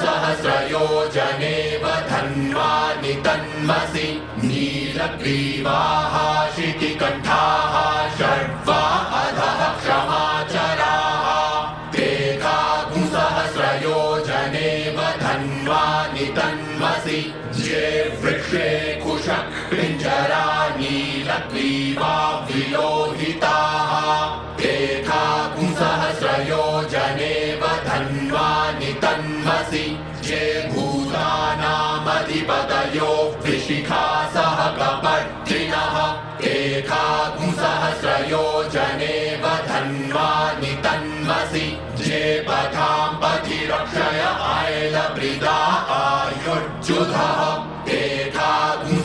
सहस्रयोजनेव 0.00 1.84
धन्वानि 2.10 3.14
तन्मसि 3.26 4.08
नीलग्रीवाः 4.44 6.14
शितिकण्ठाः 6.56 7.87
भूतानामधिपतयो 32.48 33.12
विशिखा 33.44 34.04
सह 34.34 34.60
कपर्दिनः 34.78 35.96
सहस्रयोजनेव 37.58 39.44
धन्वानि 39.68 40.72
तन्मसि 40.84 41.66
जे 42.00 42.22
पथां 42.48 43.08
पथि 43.22 43.58
रक्षय 43.70 44.20
आयलवृदा 44.52 45.56
आयुर्जुधः 45.98 47.42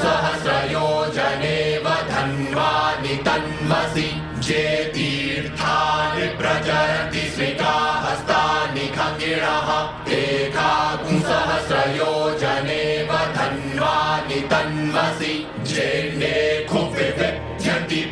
सहस्रयोजनेव 0.03 1.87
धन्वानि 2.11 3.15
तन्मसि 3.27 4.09
जे 4.47 4.63
तीर्थानि 4.95 6.27
प्रचरति 6.39 7.29
श्रिकाहस्तानि 7.35 8.87
खङ्गिणः 8.97 9.69
सहस्रयोजनेव 11.29 12.22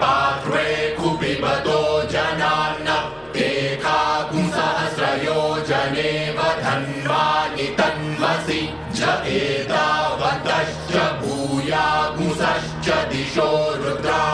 पार्श्वे 0.02 0.68
कुपिबतो 1.00 1.80
जनान्न 2.14 3.02
सहस्रयोजनेव 4.56 6.40
धन्वानि 6.64 7.68
तन्मसि 7.80 8.62
ज 8.98 9.02
एतावतश्च 9.36 10.94
भूयागुंसश्च 11.22 12.88
दिशो 13.12 13.50
रुद्रावृतस्थिरे 13.84 14.31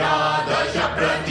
virada 0.00 0.72
já 0.72 0.88
pra 0.88 1.18
mim. 1.18 1.29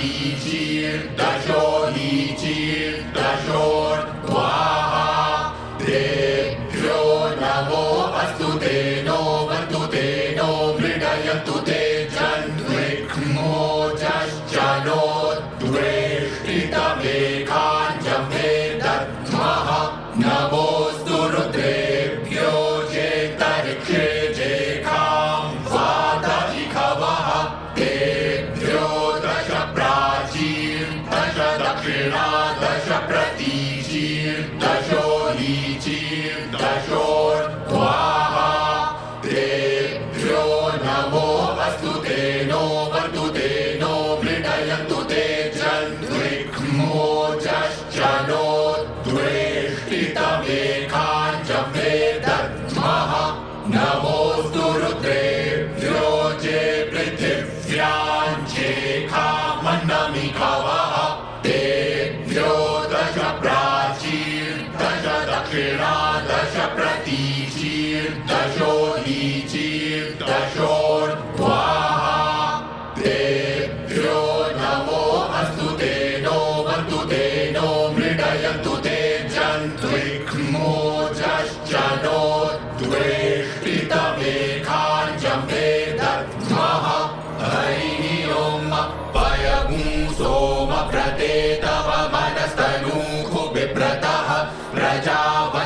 प्रजावन्तः 94.99 95.58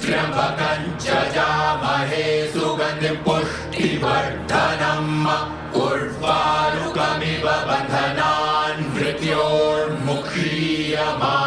त्र्यम्बकम् 0.00 0.86
च 1.00 1.02
जामहे 1.34 2.26
सुगन्धिं 2.52 3.16
पुष्टिवर्धनम्। 3.26 5.14
उर्वारुकमिव 5.76 7.46
बन्धनान् 7.68 8.88
मृत्योर्मुक्षीयमामृतात् 8.94 11.45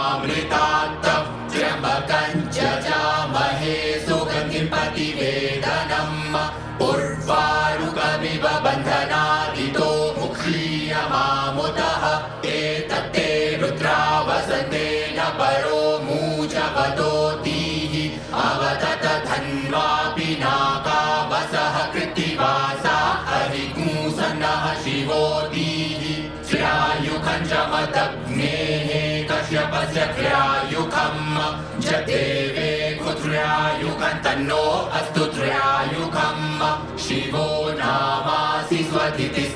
कश्यपस्य 29.89 30.05
क्र्यायुखम् 30.15 31.81
जदेवे 31.81 32.69
कुत्र्यायुखम् 33.01 34.21
तन्नो 34.25 34.63
अस्तु 34.97 35.25
त्रयायुखम् 35.35 36.97
शिवो 37.05 37.45
नामासि 37.79 38.83
स्वधितिस्ते 38.89 39.48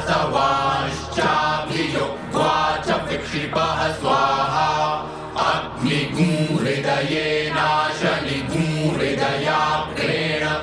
सासवाश्चाभियुक्त्वा 0.00 2.82
च 2.86 2.90
विक्षिपः 2.90 3.92
स्वाहा। 3.92 4.64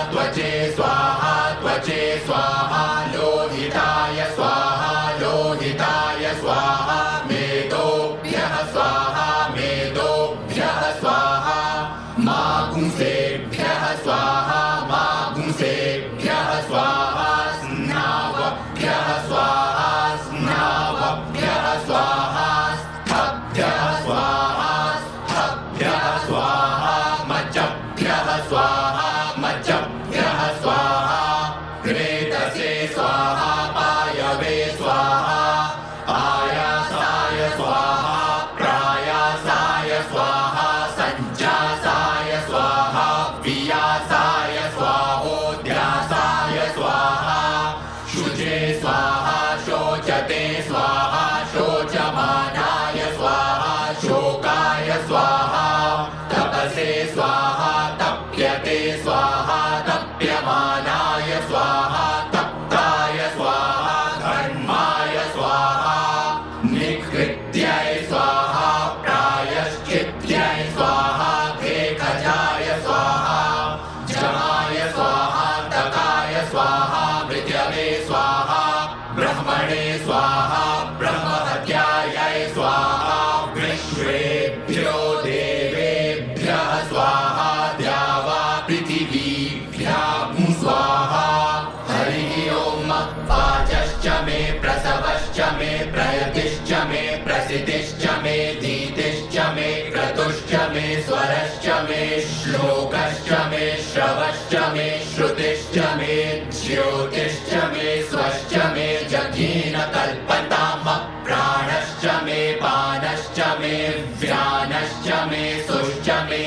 मे 115.31 115.43
सुश्च 115.67 116.09
मे 116.29 116.41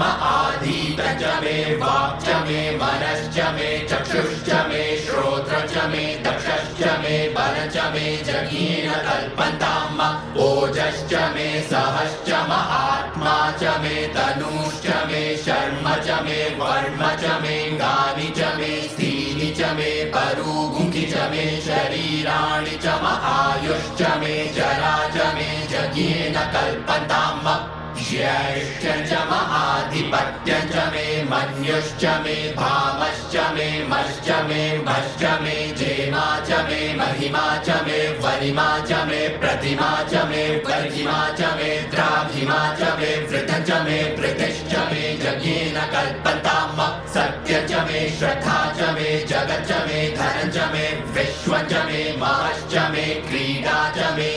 म 0.00 0.02
आधीत 0.02 1.00
च 1.20 1.30
मे 1.42 1.56
वाक् 1.80 2.20
च 2.24 2.36
मे 2.46 2.60
मनश्च 2.80 3.38
मे 3.56 3.68
चक्षुश्च 3.90 4.50
मे 4.68 4.82
श्रोत्र 5.06 5.60
च 5.72 5.84
मे 5.92 6.04
दक्षश्च 6.26 6.80
मे 7.02 7.16
बल 7.36 7.56
च 7.74 7.84
मे 7.94 8.04
जगीन 8.28 8.88
कल्पन्ताम् 9.06 10.00
ओजश्च 10.44 11.12
मे 11.34 11.48
सहश्च 11.70 12.30
म 12.48 12.60
आत्मा 12.78 13.34
च 13.62 13.74
मे 13.82 13.96
तनूश्च 14.16 14.86
मे 15.10 15.24
शर्म 15.44 15.90
च 16.06 16.20
मे 16.28 16.38
वर्म 16.60 17.02
च 17.22 17.34
मे 17.42 17.56
गानि 17.82 18.28
च 18.38 18.54
मे 18.60 18.70
स्थीनि 18.92 19.50
च 19.58 19.72
मे 19.80 19.90
परूगुङ्खि 20.14 21.04
च 21.12 21.28
मे 21.34 21.44
शरीराणि 21.66 22.78
च 22.86 22.96
महायुश्च 23.04 24.02
मे 24.22 24.32
जरा 24.56 24.96
च 25.16 25.34
मे 25.36 25.50
जज्ञेन 25.74 26.40
कल्पताम् 26.56 27.79
ज्येष्ठ्यं 28.08 29.04
च 29.08 29.20
महाधिपत्यं 29.30 30.68
च 30.72 30.84
मे 30.92 31.04
मन्युश्च 31.30 32.04
मे 32.24 32.36
भामश्च 32.58 33.36
मे 33.54 33.68
मश्च 33.92 34.28
मे 34.48 34.62
भश्च 34.86 35.24
मे 35.42 35.56
जेमा 35.80 36.24
च 36.48 36.60
मे 36.68 36.80
महिमा 37.00 37.44
च 37.66 37.80
मे 37.86 37.98
वरिमा 38.24 38.68
च 38.90 39.02
मे 39.10 39.20
प्रतिमा 39.42 39.90
च 40.12 40.24
मे 40.30 40.44
गर्हिमा 40.68 41.18
च 41.40 41.52
मे 41.58 41.70
द्राघिमा 41.94 42.60
च 42.80 42.94
मे 43.00 43.10
वृतं 43.30 43.64
च 43.68 43.80
मे 43.88 43.98
वृतिश्च 44.20 44.74
मे 44.92 45.02
जज्ञेन 45.24 45.78
कल्पताम् 45.94 46.80
सत्य 47.14 47.66
च 47.70 47.84
मे 47.88 48.00
श्रद्धा 48.18 48.58
च 48.78 48.90
मे 48.96 49.08
जगत् 49.30 49.68
च 49.68 49.82
मे 49.86 50.00
धनं 50.16 50.50
च 50.56 50.70
मे 50.72 50.86
विश्वं 51.16 51.68
च 51.72 51.84
मे 51.90 52.02
महश्च 52.22 52.74
मे 52.92 53.06
क्रीडा 53.28 53.78
च 53.96 54.12
मे 54.16 54.29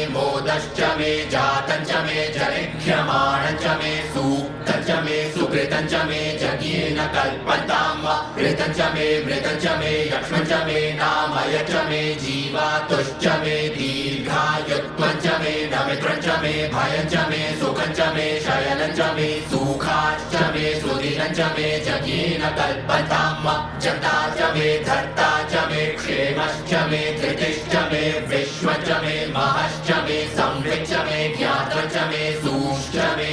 मोदश्च 0.54 0.80
मे 0.98 1.12
जातं 1.34 1.84
च 1.90 2.02
मे 2.06 2.26
जनिह्यमाणं 2.36 3.56
च 3.62 3.74
मे 3.80 3.94
सूक्तं 4.14 4.63
च 4.88 4.96
मे 5.04 5.18
सुकृतं 5.34 5.86
च 5.92 6.00
मे 6.08 6.22
जज्ञेन 6.40 6.98
कल्पताम् 7.16 8.08
कृतं 8.38 8.72
च 8.78 8.88
मे 8.96 9.06
सुखं 17.60 17.94
च 17.98 18.08
मे 18.16 18.26
शयनं 18.46 18.94
च 18.98 19.10
मे 19.16 19.28
सुखाश्च 19.52 20.36
मे 20.56 21.70
जज्ञेन 21.88 22.44
कल्पताम् 22.60 23.50
जता 23.86 24.16
च 24.38 24.52
मे 24.56 24.68
धर्ता 24.90 25.30
च 25.54 25.66
मे 25.72 25.86
क्षेमश्च 26.02 26.74
मे 26.92 27.02
धृतिश्च 27.22 27.76
मे 27.92 28.04
विश्वं 28.34 28.84
च 28.88 29.02
मे 29.06 29.16
महश्च 29.38 29.92
मे 30.08 30.22
संविच्च 30.38 30.94
मे 31.10 31.28
ज्ञातं 31.38 31.90
च 31.96 32.08
मे 32.12 32.32
सूश्च 32.44 32.64
मे 32.64 32.64
प्रसूश्च 32.84 33.18
मे 33.18 33.33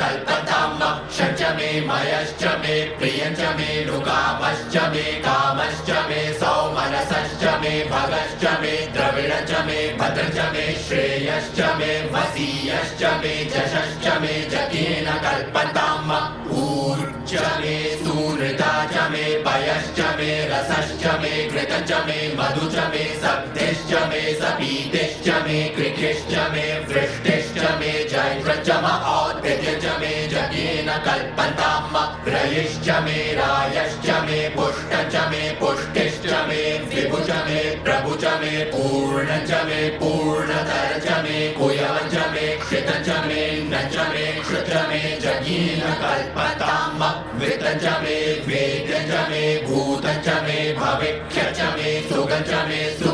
कल्पताम् 0.00 0.82
षट् 1.16 1.38
च 1.38 1.50
मे 1.56 1.70
मयश्च 1.88 2.42
मे 2.62 2.74
प्रियं 2.98 3.34
च 3.34 3.48
मे 3.58 3.70
नुकामश्च 3.86 4.76
मे 4.94 5.02
कामश्च 5.26 5.90
मे 6.08 6.20
सौमनसश्च 6.38 7.44
मे 7.62 7.74
भगश्च 7.90 8.44
मे 8.62 8.74
द्रविणं 8.94 9.44
च 9.50 9.66
मे 9.66 9.80
भद्रं 10.00 10.72
श्रेयश्च 10.86 11.60
मे 11.80 11.92
वसीयश्च 12.14 13.04
मे 13.22 13.34
जशश्च 13.54 14.06
मे 14.22 14.34
जज्ञेन 14.54 15.14
कल्पताम् 15.26 17.07
ऊर्ज 17.28 17.40
मे 17.60 17.72
सूनृता 18.02 18.70
च 18.92 19.00
मे 19.12 19.24
पयश्च 19.46 19.98
मे 20.18 20.28
रसश्च 20.50 21.02
मे 21.22 21.32
घृतं 21.48 21.82
च 21.88 21.98
मे 22.06 22.16
मधु 22.38 22.68
च 22.74 22.84
मे 22.92 23.02
सप्तिश्च 23.24 23.92
मे 24.12 24.20
सपीतिश्च 24.40 25.28
मे 25.46 25.58
कृतिश्च 25.76 26.32
मे 26.52 26.64
वृष्टिश्च 26.90 27.58
मे 27.80 27.92
जैत्रश्च 28.12 28.70
औद्भिद्यश्च 29.14 29.84
मे 30.00 30.12
जज्ञेन 30.32 30.88
कल्पताम् 31.08 31.98
रयिश्च 32.34 32.88
मे 33.04 33.18
रायश्च 33.40 34.08
मे 34.28 34.40
पुष्टं 34.56 35.10
च 35.12 35.28
मे 35.30 35.42
पुष्टिश्च 35.60 36.26
मे 36.48 36.62
विभु 36.94 37.22
च 37.28 37.44
मे 37.48 37.60
प्रभु 37.84 38.16
च 38.24 38.34
मे 38.42 38.64
पूर्ण 38.72 39.38
च 39.50 39.62
मे 39.68 39.80
पूर्णतर 40.00 40.98
च 41.06 41.20
मे 41.28 41.38
कुयवं 41.60 42.08
च 42.16 42.26
मे 42.34 42.48
क्षितं 42.64 43.04
च 43.04 43.20
मे 43.28 43.46
न 43.70 43.86
च 43.94 44.10
मे 44.14 44.26
क्षुत 44.42 44.74
मे 44.90 45.02
जज्ञेन 45.24 45.88
कल्पताम् 46.04 47.17
वित्तं 47.40 47.78
च 47.82 47.98
मे 48.02 48.16
वेद्यं 48.48 49.08
च 49.10 49.28
मे 49.30 49.42
भूतं 49.66 50.22
च 50.24 50.40
मे 50.46 50.58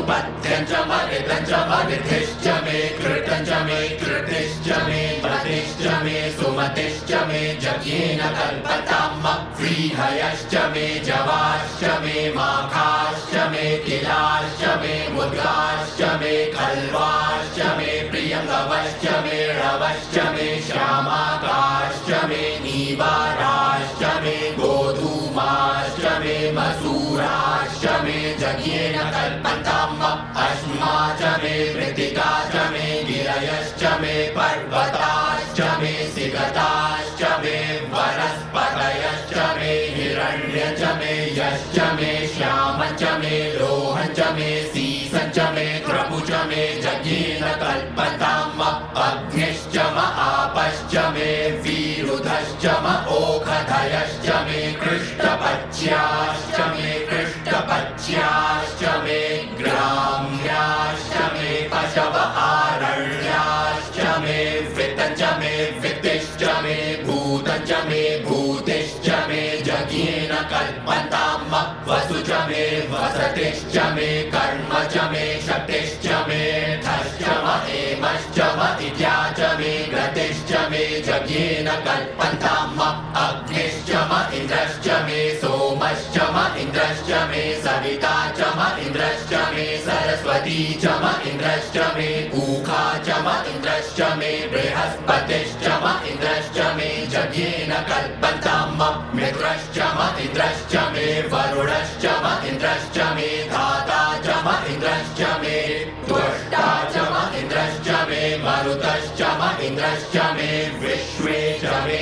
सुपथ्यं 0.05 0.65
च 0.69 0.79
मरितं 0.89 1.45
च 1.49 1.59
मरिथिश्च 1.69 2.47
मे 2.65 2.79
कृतं 2.97 3.45
च 3.45 3.61
मे 3.67 3.77
कृतिश्च 4.01 4.67
मे 4.87 4.99
मतिश्च 5.23 5.85
मे 6.03 6.17
सुमतिश्च 6.35 7.13
मे 7.29 7.41
जज्ञेन 7.63 8.21
कल्पताम् 8.37 9.25
व्रीहयश्च 9.59 10.53
मे 10.75 10.85
जवाश्च 11.07 11.83
मे 12.03 12.17
माखाश्च 12.35 13.33
मे 13.53 13.65
तिलाश्च 13.87 14.61
मे 14.83 14.93
मुद्गाश्च 15.15 16.01
मे 16.21 16.35
कल्वाश्च 16.57 17.59
मे 17.79 17.89
प्रियङ्गवश्च 18.11 19.07
मे 19.25 19.41
रवश्च 19.61 20.19
मे 20.37 20.47
श्यामाकाश्च 20.67 22.13
मे 22.29 22.43
नीवाराश्च 22.67 24.03
मे 24.25 24.37
मे 24.61 25.04
मसूराश्च 26.55 27.83
मे 28.03 28.19
जज्ञेन 28.41 28.97
कल्पताम् 29.15 30.03
अस्मा 30.43 30.93
च 31.19 31.31
मे 31.43 31.55
मृतिका 31.75 32.29
च 32.53 32.65
मे 32.73 32.85
गिरयश्च 33.09 33.83
मे 34.01 34.15
पर्वताश्च 34.37 35.61
मे 35.81 35.93
सिगताश्च 36.15 37.23
मे 37.43 37.57
वनस्पतयश्च 37.93 39.37
मे 39.59 39.73
हिरण्य 39.97 40.75
च 40.81 40.95
मे 40.99 41.15
यश्च 41.39 41.79
मे 41.99 42.11
श्याम 42.35 42.83
च 42.99 43.17
मे 43.23 43.37
लोहं 43.59 44.13
च 44.13 44.33
मे 44.37 44.51
सीसं 44.73 44.94
च 45.35 45.45
मे 45.55 45.63
क्रमु 45.85 46.19
च 46.27 46.37
मे 46.49 46.61
जज्ञेन 46.83 47.41
कल्पताम् 47.61 48.61
अग्निश्च 49.05 49.75
म 49.95 50.03
आपश्च 50.25 50.93
मे 51.15 51.31
वीरुधश्च 51.63 52.65
म 52.83 52.93
ओखधयश्च 53.15 54.29
मे 54.47 54.61
कृष्णपच्याश्च 54.83 56.59
मे 56.75 56.93
कृष्णपच्याश्च 57.09 58.84
मे 72.47 72.63
वसतिश्च 72.91 73.77
मे 73.95 74.09
कर्म 74.33 74.71
च 74.93 75.03
मे 75.11 75.25
शक्तिश्च 75.47 76.05
मे 76.27 76.41
धश्च 76.85 77.23
म 77.45 77.55
हेमश्च 77.67 78.39
म 78.57 78.69
इत्या 78.87 79.15
च 79.37 79.51
मे 79.59 79.71
गतिश्च 79.93 80.51
मे 80.71 80.83
जज्ञेन 81.07 81.69
कल्पताम् 81.87 82.81
अग्निश्च 83.25 83.91
म 84.11 84.21
इन्द्रश्च 84.39 84.87
मे 85.07 85.21
सोमश्च 85.95 86.17
म 86.35 86.59
इन्द्रश्च 86.61 87.09
मे 87.29 87.43
सविता 87.63 88.13
च 88.37 88.47
म 88.57 88.61
इन्द्रश्च 88.85 89.33
मे 89.55 89.65
सरस्वती 89.85 90.57
च 90.81 90.95
म 91.03 91.11
इन्द्रश्च 91.31 91.77
मे 91.95 92.07
ऊखा 92.41 92.81
च 93.05 93.19
म 93.25 93.35
इन्द्रश्च 93.53 94.01
मे 94.19 94.31
बृहस्पतिश्च 94.53 95.63
म 95.83 95.93
इन्द्रश्च 96.11 96.57
मे 96.77 96.89
जज्ञेन 97.13 97.71
कल्पताम् 97.91 98.83
मित्रश्च 99.15 99.77
म 99.97 100.09
इन्द्रश्च 100.25 100.75
मे 100.95 101.07
वरुणश्च 101.33 102.05
म 102.23 102.35
इन्द्रश्च 102.51 102.97
मे 103.15 103.29
धाता 103.53 104.01
च 104.25 104.37
म 104.47 104.57
इन्द्रश्च 104.73 105.21
मे 105.43 105.57
त्वष्टा 106.07 106.67
च 106.93 107.07
म 107.13 107.23
इन्द्रश्च 107.43 107.89
मे 108.09 108.21
मरुतश्च 108.45 109.21
म 109.39 109.55
इन्द्रश्च 109.69 110.17
मे 110.37 110.51
विश्वे 110.83 111.39
च 111.63 111.81
मे 111.87 111.99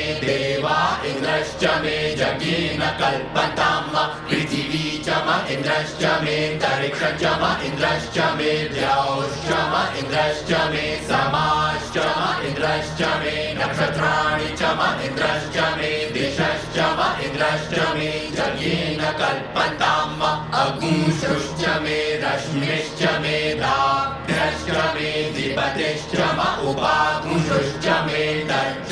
इन्द्रश्च 1.23 1.63
मे 1.83 1.97
जज्ञेन 2.19 2.81
कल्पताम् 2.99 3.93
पृथिवी 4.29 4.87
च 5.05 5.19
म 5.27 5.35
इन्द्रश्च 5.53 6.03
मे 6.23 6.35
तरिक्षं 6.63 7.15
च 7.21 7.31
म 7.41 7.51
इन्द्रश्च 7.67 8.17
मे 8.39 8.51
द्यौश्च 8.73 9.47
म 9.71 9.83
इन्द्रश्च 10.01 10.51
मे 10.73 10.83
समाश्च 11.11 11.97
म 12.17 12.27
इन्द्रश्च 12.49 13.01
मे 13.21 13.35
नक्षत्राणि 13.59 14.49
च 14.59 14.73
म 14.79 14.91
इन्द्रश्च 15.07 15.57
मे 15.77 15.91
दिशश्च 16.17 16.77
म 16.99 17.07
इन्द्रश्च 17.27 17.79
मे 17.95 18.11
जज्ञेन 18.35 19.01
कल्पताम् 19.21 20.27
अगुंशुश्च 20.63 21.63
मे 21.85 21.99
रश्मिश्च 22.25 23.01
मे 23.23 23.37
दाभ्यश्च 23.63 24.69
मे, 24.95 25.09
दिपतिश्च 25.37 26.15
म 26.37 26.51
उपागुंशुश्च 26.71 27.87
मे 28.07 28.23
तच्चामश्च 28.51 28.82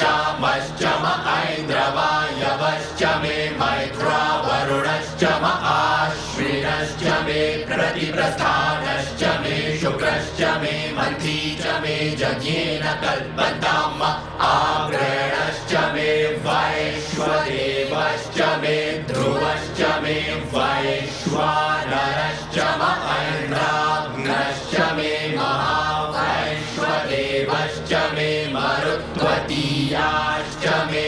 मे 3.02 3.36
मैत्रा 3.60 4.18
वरुणश्च 4.46 5.24
म 5.24 5.46
आश्विनश्च 5.74 7.04
मे 7.28 7.42
प्रतिप्रस्थानश्च 7.68 9.22
मे 9.44 9.56
शुक्रश्च 9.82 10.42
मे 10.62 10.74
मन्थी 10.98 11.38
च 11.62 11.64
मे 11.84 11.96
जज्ञेन 12.20 12.84
कल्पताम् 13.04 14.04
आग्रेणश्च 14.50 15.74
मे 15.94 16.12
वैश्वदेवश्च 16.46 18.38
मे 18.62 18.78
ध्रुवश्च 19.10 19.80
मे 20.04 20.18
वैश्वानरश्च 20.54 22.58
म 22.82 22.84
ऐन्द्राग्नश्च 23.18 24.76
मे 24.98 25.12
महावैश्वदेवश्च 25.38 27.92
मे 28.16 28.32
मरुत्वतीयाश्च 28.54 30.66
मे 30.92 31.06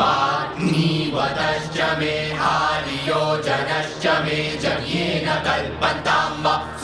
पाग्निवतश्च 0.00 1.78
मे 2.00 2.14
हानियोजनश्च 2.40 4.06
मे 4.24 4.38
जन्येन 4.64 5.28
कल्पतां 5.46 6.32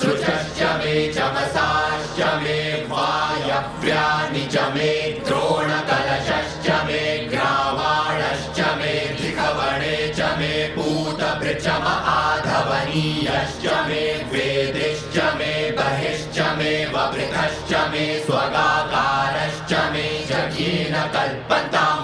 सृजश्च 0.01 0.61
मे 0.81 0.95
चमसाश्च 1.17 2.21
मे 2.43 2.59
वायव्यानि 2.91 4.45
च 4.55 4.65
मे 4.75 4.91
द्रोणकलशश्च 5.27 6.69
मे 6.89 7.03
ग्रावाणश्च 7.33 8.61
मे 8.81 8.95
धिकवणे 9.21 9.97
च 10.19 10.31
मे 10.39 10.53
पूतभृचम 10.77 11.87
आधवनीयश्च 12.15 13.67
मे 13.89 14.03
वेदिश्च 14.33 15.17
मे 15.39 15.53
बहिश्च 15.79 16.39
मे 16.59 16.73
वृथश्च 16.95 17.73
मे 17.93 18.07
स्वगाकारश्च 18.27 19.73
मे 19.93 20.09
जगेन 20.31 20.95
कल्पन्ताम् 21.17 21.98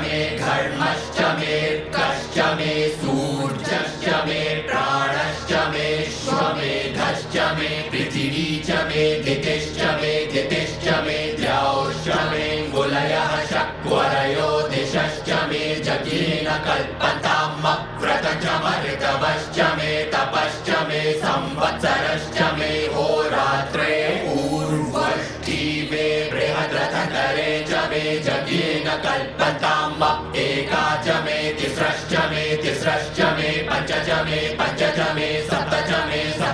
मे 0.00 0.20
घर्मश्च 0.38 1.20
मे 1.40 1.58
कश्च 1.96 2.38
मे 2.58 2.72
सूर्यश्च 3.00 3.21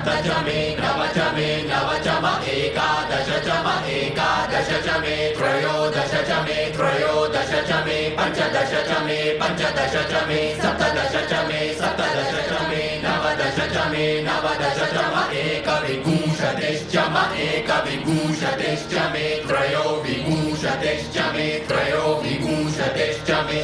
नव 0.09 1.01
च 1.15 1.25
मे 1.35 1.49
नव 1.69 1.89
च 2.05 2.13
म 2.23 2.27
एकादश 2.51 3.29
च 3.47 3.57
म 3.65 3.73
एकादश 3.97 4.71
च 4.87 4.97
मे 5.03 5.17
त्रयोदश 5.39 6.13
च 6.29 6.39
मे 6.47 6.57
त्रयोदश 6.77 7.53
च 7.69 7.81
मे 7.87 7.99
पञ्चदश 8.19 8.73
च 8.89 9.01
मे 9.07 9.19
पञ्चदश 9.41 9.97
च 10.13 10.23
मे 10.29 10.41
सप्तदश 10.63 11.15
च 11.31 11.43
मे 11.49 11.61
सप्तदश 11.81 12.33
च 12.49 12.63
मे 12.71 12.81
नवदश 13.05 13.59
च 13.75 13.85
मे 13.93 14.07
नवदश 14.29 14.81
च 14.95 15.05
म 15.13 15.27
एकविंशतिश्च 15.45 16.97
म 17.15 17.27
एकविंशतिश्च 17.49 18.95
मे 19.15 19.27
त्रयोविंशतिश्च 19.49 21.19
मे 21.37 21.49
त्रयोविंशतिश्च 21.69 23.31
मे 23.51 23.61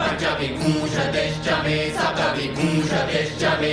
पञ्चविंशतिश्च 0.00 1.48
मे 1.64 1.74
मे 1.74 1.76
सप्तविंशतिश्च 1.96 3.42
मे 3.58 3.72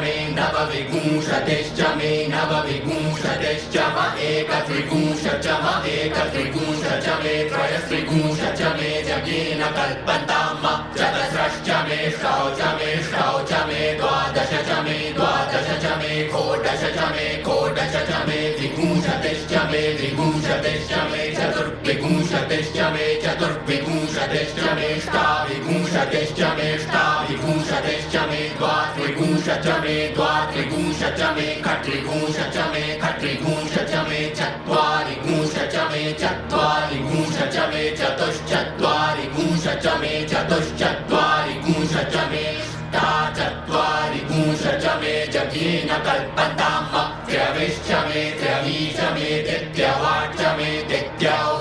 मे 0.00 0.14
नवविंशतिश्च 0.36 1.80
मे 1.98 2.10
नवविंशतिश्च 2.34 3.76
म 3.96 4.06
एकत्रिंश 4.28 5.24
च 5.44 5.58
म 5.64 5.74
एकत्रिंश 5.94 6.84
च 7.04 7.18
मे 7.24 7.34
त्रयस्त्रिंश 7.50 8.40
च 8.60 8.72
मे 8.78 8.90
जगेन 9.08 9.62
कल्पन्ताम् 9.78 10.66
चतस्रश्च 10.98 11.68
मे 11.88 12.00
षौ 12.20 12.38
च 12.58 12.74
मे 12.78 12.90
षौ 13.10 13.32
च 13.50 13.66
मे 13.68 13.82
द्वादश 13.98 14.52
च 14.68 14.80
मे 14.86 14.98
द्वादश 15.18 15.68
च 15.84 15.98
मे 16.02 16.12
षोडश 16.32 16.82
च 16.96 17.10
मे 17.14 17.28
षोडश 17.46 17.94
च 18.10 18.22
मे 18.28 18.40
द्विगुंशतिश्च 18.58 19.54
मे 19.70 19.82
द्विगुंशतिश्च 19.98 20.04
मे 20.04 20.13
चतुर्विंशतिश्च 22.54 22.78
मे 22.94 23.06
चतुर्विंशतिश्च 23.22 24.58
मे 24.76 24.88
ष्टाविंशतिश्च 25.04 26.40
मे 26.56 26.66
ष्टाविंशतिश्च 26.82 28.14
मे 28.30 28.42
द्वात्रिंश 28.58 29.46
च 29.64 29.78
मे 29.84 29.96
द्वात्रिंश 30.14 31.00
च 31.18 31.30
मे 31.36 31.46
खट्रिंश 31.64 32.36
च 32.54 32.66
मे 32.74 32.82
खट्रिंश 33.02 33.74
च 33.90 34.04
मे 34.10 34.20
चत्वारिंश 34.38 35.56
च 35.74 35.88
मे 35.90 36.04
चत्वारिंश 36.22 37.42
च 44.84 44.96
मे 45.02 45.14
जगेन 45.34 45.90
कल्पन्ताम् 46.06 46.94
त्रयविश्च 47.26 47.90
मे 48.08 48.22
त्रयवीश 48.40 49.00
मे 49.14 49.28
दित्यवाच्च 49.48 50.40
मे 50.58 50.70
दित्यौही 50.90 51.53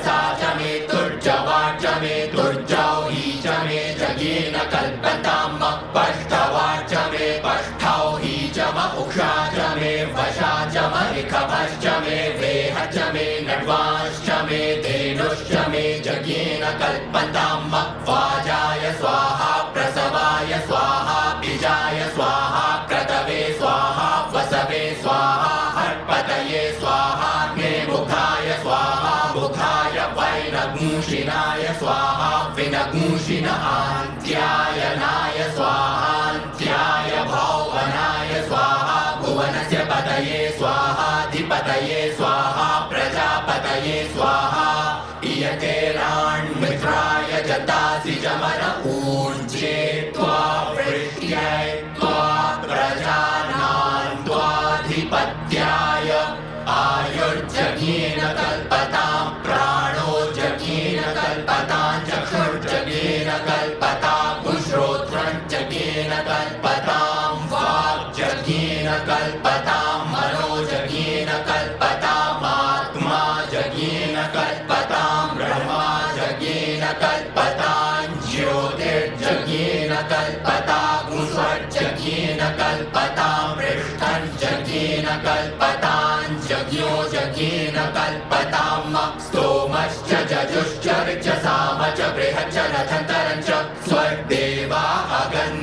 च 0.00 0.54
मे 0.56 0.72
तुर्जवाच्च 0.90 1.84
मे 2.02 2.14
तुर्जौही 2.34 3.32
च 3.44 3.56
मे 3.64 3.80
जगेन 4.00 4.56
कल्पन्ताम् 4.72 5.58
पष्टवाच्च 5.96 6.94
मे 7.12 7.26
पष्ठौही 7.44 8.36
च 8.56 8.68
म 8.76 8.86
उषा 9.02 9.32
च 9.56 9.68
मे 9.80 9.92
वशा 10.16 10.52
च 10.74 10.86
म 10.92 11.04
ऋखभश्च 11.16 11.86
मे 12.04 12.16
वेह 12.40 12.84
च 12.94 13.10
मे 13.14 13.26
नड्वाश्च 13.48 14.30
मे 14.48 14.62
धेनुश्च 14.86 15.52
मे 15.74 15.84
जगेन 16.08 16.64
कल्पन्ताम् 16.84 17.70
वाजाय 18.08 18.92
स्वाहा 19.00 19.52
China 33.32 33.48
on. 33.48 34.21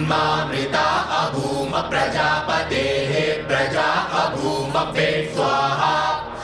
अगन्मामृता 0.09 0.85
अभूम 1.15 1.71
प्रजापतेः 1.89 3.11
प्रजा 3.47 3.89
अभूम 4.21 4.73
पे 4.93 5.09
स्वाहा। 5.33 5.97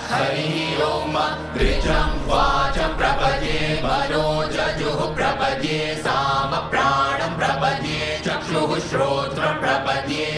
हरिः 0.10 0.84
ओम् 0.86 1.18
ऋचं 1.62 2.12
वाचं 2.30 2.94
प्रपद्ये 2.98 3.60
मनो 3.86 4.28
जजुः 4.54 5.02
प्रपद्ये 5.16 5.80
साम 6.06 6.52
प्राणं 6.70 7.34
प्रपद्ये 7.40 8.22
चक्षुः 8.28 8.78
श्रोत्रं 8.90 9.60
प्रपद्ये 9.64 10.30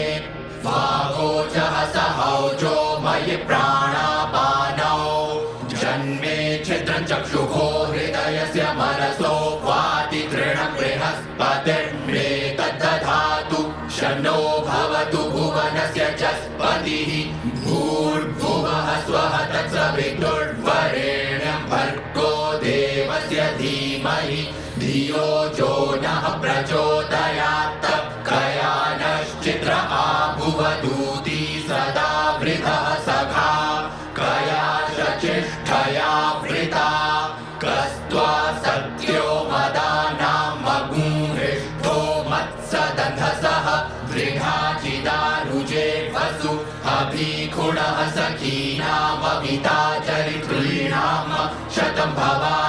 वागोचः 0.64 1.76
सहौजो 1.94 2.76
मयि 3.04 3.36
प्राणापानौ 3.48 3.87
धीमहि 23.58 24.42
धियो 24.78 25.48
जो 25.48 26.00
नः 26.02 26.26
प्रचोदयात् 26.40 27.86
कया 28.28 28.72
नश्चित्र 29.00 29.72
आभुवधूति 29.90 31.64
सदा 31.68 32.38
वृथः 32.42 32.94
सखा। 32.94 33.52
कया 34.16 34.64
चिष्टया 35.20 36.32
वृथा। 36.32 36.88
कस्त्वा 37.64 38.32
सत्यो 38.64 39.48
मदानां 39.52 40.48
मत्सदधसः। 42.30 43.68
मृगाचिदानुजे 44.12 45.88
वसु 46.16 46.58
अभिखुडः 46.88 48.10
सखीनाम 48.10 49.22
पिता 49.42 49.78
शतं 49.98 51.70
शतम्भवा 51.70 52.67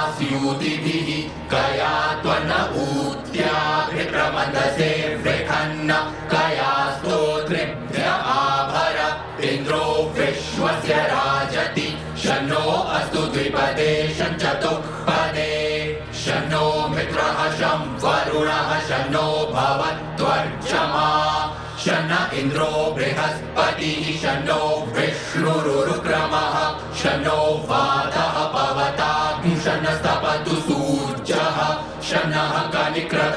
भवास्यूतिभिः 0.50 1.08
कया 1.50 1.94
त्वन 2.22 2.50
ऊत्याभिप्रमन्दसे 2.82 4.90
वृखन्न 5.22 5.90
कया 6.32 6.72
स्तोत्रिभ्य 6.96 8.02
आभर 8.34 8.98
इन्द्रो 9.44 9.84
विश्वस्य 10.18 10.92
राजति 10.94 11.88
शनो 12.22 12.64
अस्तु 12.96 13.22
द्विपदे 13.32 13.92
शञ्चतुःपदे। 14.18 15.54
शनो 16.24 16.66
मित्रः 16.88 17.38
शं 17.60 17.80
वरुणः 18.02 18.70
शनो 18.88 19.28
भवत्वर्चमा। 19.54 21.08
शन 21.84 22.10
इन्द्रो 22.34 22.72
बृहस्पतिः 22.96 24.04
शनो 24.22 24.62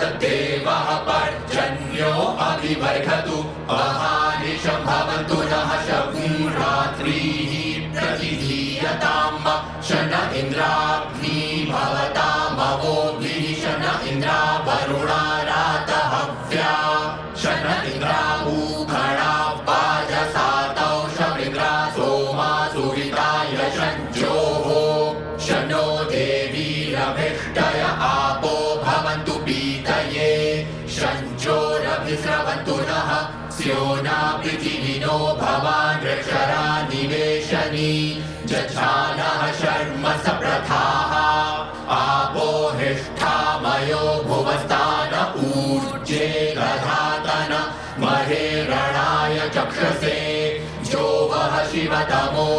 कनिक्रतदेवः 0.03 0.87
पर्जन्यो 1.07 2.11
अभिवर्घतु 2.45 3.37
अहानिशं 3.75 4.79
भवन्तु 4.87 5.37
नः 5.51 5.71
शकुं 5.87 6.49
रात्रिः 6.55 7.53
प्रतिधीयताम् 7.95 9.47
शन 9.87 10.11
इन्द्राग्नी 10.39 11.39
भवतामवोभिः 11.71 12.02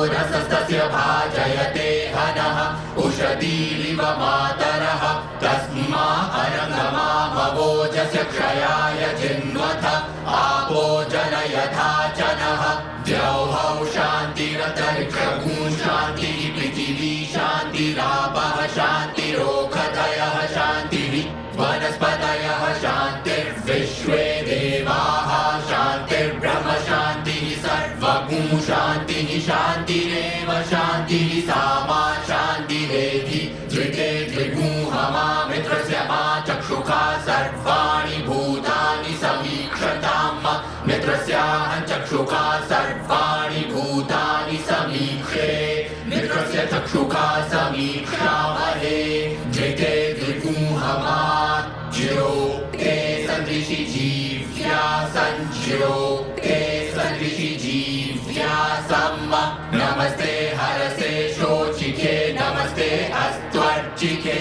रसस्तस्य 0.04 0.78
भाजयते 0.78 2.12
हनः। 2.16 2.58
उषदीरिव 3.02 4.02
मातरः। 4.02 5.14
तस्मा 5.40 6.06
अरङ्गमामवोजस्य 6.42 8.24
क्षयाय 8.24 9.14
जिन्वथ। 9.20 9.84
आपो 10.26 11.04
जन। 11.04 11.34
यथा 11.44 12.08
च 12.08 12.20
नः 12.20 12.94
द्यौहौ 13.04 13.86
शान्तिरतरिक्षगुं 13.86 15.70
शान्तिः 15.70 16.54
पृथिवी 16.54 17.32
शान्तिरापः 17.34 18.66
शान्तिरोखदयः 18.66 20.46
शान्तिः 20.46 21.44
वनस्पतयः 21.60 22.74
शान्तिर्विश्वे 22.74 24.42
देवाः। 24.42 25.60
शान्तिर्ब्रह्म 25.60 26.70
शान्तिः 26.70 27.62
सर्वगुं 27.62 28.60
शान्तिः 28.60 29.13
शान्तिरेव 29.46 30.50
शान्तिः 30.70 31.32
सामा 31.48 32.02
शान्तिरेधि 32.28 33.40
धृते 33.72 34.08
द्विगुहमा 34.30 35.24
मित्रस्य 35.48 35.98
मा 36.10 36.20
चक्षुषा 36.48 37.00
सर्वाणि 37.26 38.22
भूतानि 38.28 39.14
समीक्षताम् 39.24 40.46
मित्रस्याहं 40.88 41.84
चक्षुषा 41.90 42.42
सर्वाणि 42.70 43.64
भूतानि 43.72 44.58
समीक्षे 44.68 45.50
मित्रस्य 46.08 46.66
चक्षुषा 46.72 47.26
समीक्षामहे 47.54 49.00
धृते 49.56 49.94
द्विगुहमा 50.20 51.18
ज्यो 51.96 52.30
ते 52.78 52.94
सदृशि 53.26 53.84
जीव्या 53.92 54.84
सञ्ज्यो 55.16 55.92
ते 55.92 56.02
सदृशि 56.02 56.33
जीव्या 56.33 56.33
सम्म 58.84 59.32
नमस्ते 59.78 60.32
हरसे 60.56 61.34
शोचिके। 61.34 62.32
नमस्ते 62.32 62.88
अस्त्वर्चिके। 63.14 64.40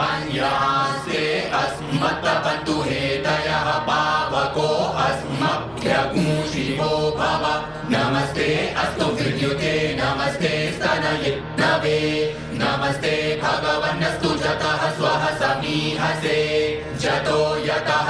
अन्यास्ते 0.00 1.22
अस्मत्तपन्तु 1.54 2.76
हेतयः 2.80 3.68
पावको 3.88 4.68
अस्मभ्यगुंशिवो 5.06 6.92
भव। 7.10 7.44
नमस्ते 7.90 8.74
अस्तु 8.78 9.06
विद्युते। 9.06 9.74
नमस्ते 10.02 10.52
स्तनयित्नवे। 10.72 12.00
नमस्ते 12.52 13.40
भगवन्नस्तु 13.42 14.28
जतः 14.28 14.82
स्वः 14.96 15.24
समीहसे। 15.38 16.40
जतो 17.00 17.40
यतः 17.58 18.05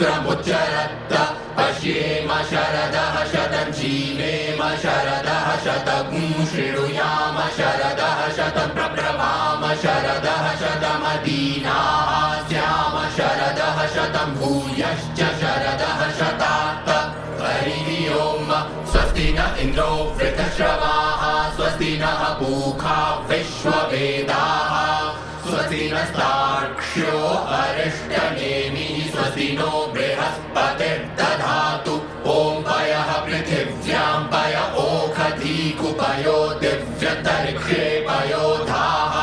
शुक्रमुच्चरत्त 0.00 1.12
पश्येम 1.56 2.30
शरदः 2.50 3.16
शतं 3.32 3.72
जीवेम 3.78 4.60
शरदः 4.82 5.48
शतगुं 5.64 6.46
शृणुयाम 6.46 7.36
शरदः 7.56 8.20
शतं 8.36 8.70
प्रब्रवाम 8.76 9.62
शरदः 9.82 10.46
शतमदीनाः 10.62 12.12
स्याम 12.48 12.96
शरदः 13.18 13.78
शतं 13.94 14.30
भूयश्च 14.40 15.20
शरदः 15.42 16.00
शतात् 16.20 16.90
हरिः 17.42 18.14
ओम् 18.22 18.52
स्वस्ति 18.92 19.28
न 19.38 19.56
इन्द्रो 19.58 19.90
वृतश्रवाः, 20.18 21.22
स्वस्ति 21.56 21.92
नः 22.02 22.22
पूखा 22.40 22.98
विश्ववेदाः। 23.30 24.72
स्वस्ति 25.44 25.90
नस्तार्क्ष्यो 25.94 27.18
अरिष्टनेमिः 27.58 28.89
बृहस्पतिर्दधातु। 29.94 31.94
ॐ 32.30 32.32
पयः 32.66 33.10
पृथिव्यां 33.26 34.18
पय 34.32 34.54
ओखधीकुपयो 34.84 36.38
दिव्यतर्क्षे 36.62 37.84
पयोधाः। 38.08 39.14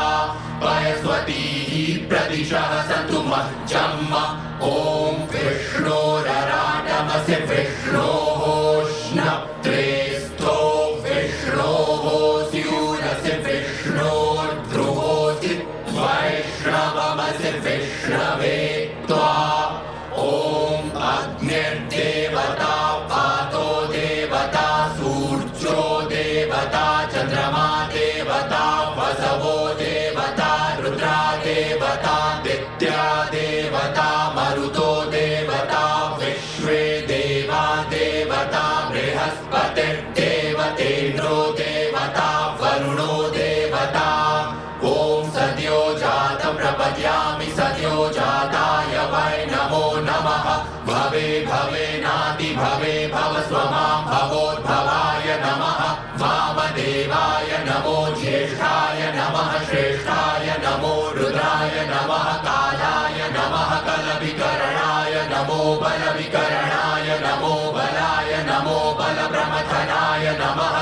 पयस्वतीः 0.62 1.72
प्रदिशः 2.08 2.70
सन्तु 2.88 3.18
मह्जम् 3.22 4.14
ॐ 4.68 4.70
अग्निर्देवता 22.27 22.76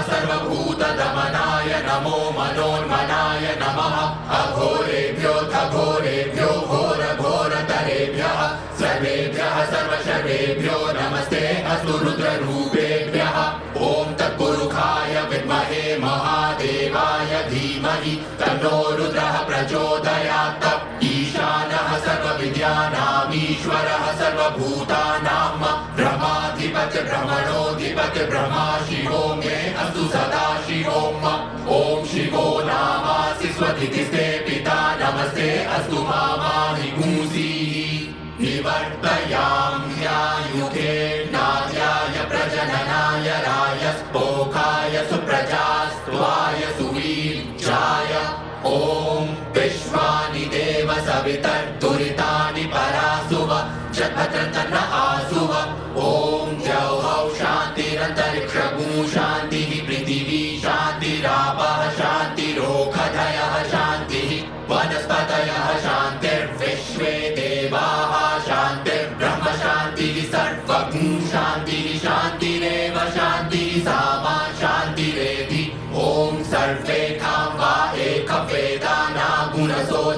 सर्वभूतदमनाय 0.02 1.82
नमो 1.88 2.18
मनोन्मनाय 2.30 3.56
नमः। 3.62 3.96
अघोरेभ्योऽथ 4.38 5.70
घोरेभ्यो 5.70 6.46
घोरघोरतरेभ्यः। 6.46 8.40
सर्वेभ्यः 8.80 9.64
सर्वशर्वेभ्यो 9.64 10.92
नमस्ते। 11.00 11.62
अस्तु 11.62 11.98
रुद्ररूपेभ्यः। 11.98 13.38
ॐ 13.86 14.12
तत्पुरुखाय 14.18 15.14
विद्महे 15.30 15.84
महादेवाय 15.98 17.42
धीमहि। 17.50 18.14
तन्नो 18.40 18.76
रुद्रः 18.96 19.38
प्रचोदयात्। 19.38 20.64
ईशानः 21.04 21.98
सर्वविद्यानामीश्वरः 21.98 24.04
सर्वभूतानां 24.18 25.50
भ्रमणोऽधिपति 26.94 28.24
ब्रह्मा 28.30 28.66
शिवो 28.86 29.22
मे 29.34 29.56
अस्तु 29.82 30.04
सदा 30.14 30.46
शिवो 30.66 31.00
ॐ 31.76 32.04
शिवो 32.10 32.44
नामासि 32.68 33.48
स्वतिथिस्ते 33.56 34.26
पिता 34.46 34.78
नमस्ते 35.00 35.48
अस्तु 35.76 36.02
मामानि 36.10 36.90
गुंसीः 36.98 37.86
नार्याय 41.34 42.16
प्रजननाय 42.30 43.28
रायस्पोकाय 43.46 44.94
सुप्रजास्त्वाय 45.10 46.60
सुवीर्जाय। 46.78 48.12
ॐ 48.66 49.26
विश्वानि 49.56 50.44
देव 50.54 50.92
सवितर्दुरितानि 51.08 52.64
परासुव। 52.74 53.50
जगतन्न 53.96 54.76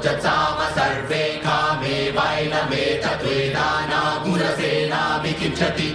जत्साम 0.04 0.58
सर्वे 0.76 1.22
खामेवैनमेतद्वेदाना 1.44 4.00
गुणसेनापि 4.26 5.32
किञ्चति 5.40 5.88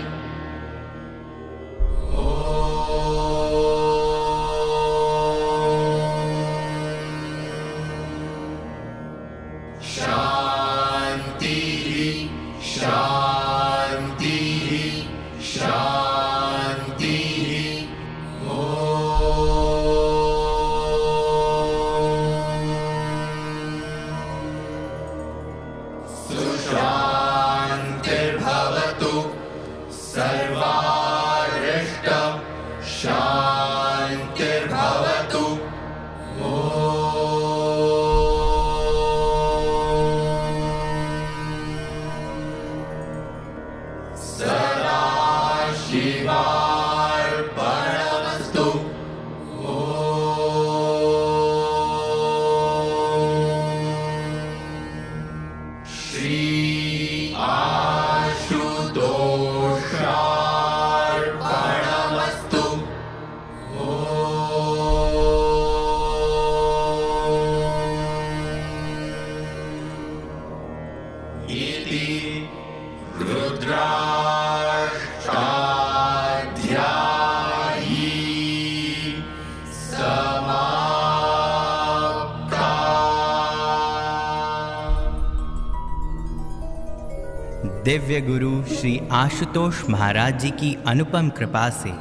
आशुतोष 89.23 89.83
महाराज 89.89 90.39
जी 90.39 90.49
की 90.51 90.77
अनुपम 90.87 91.29
कृपा 91.29 91.69
से 91.69 91.91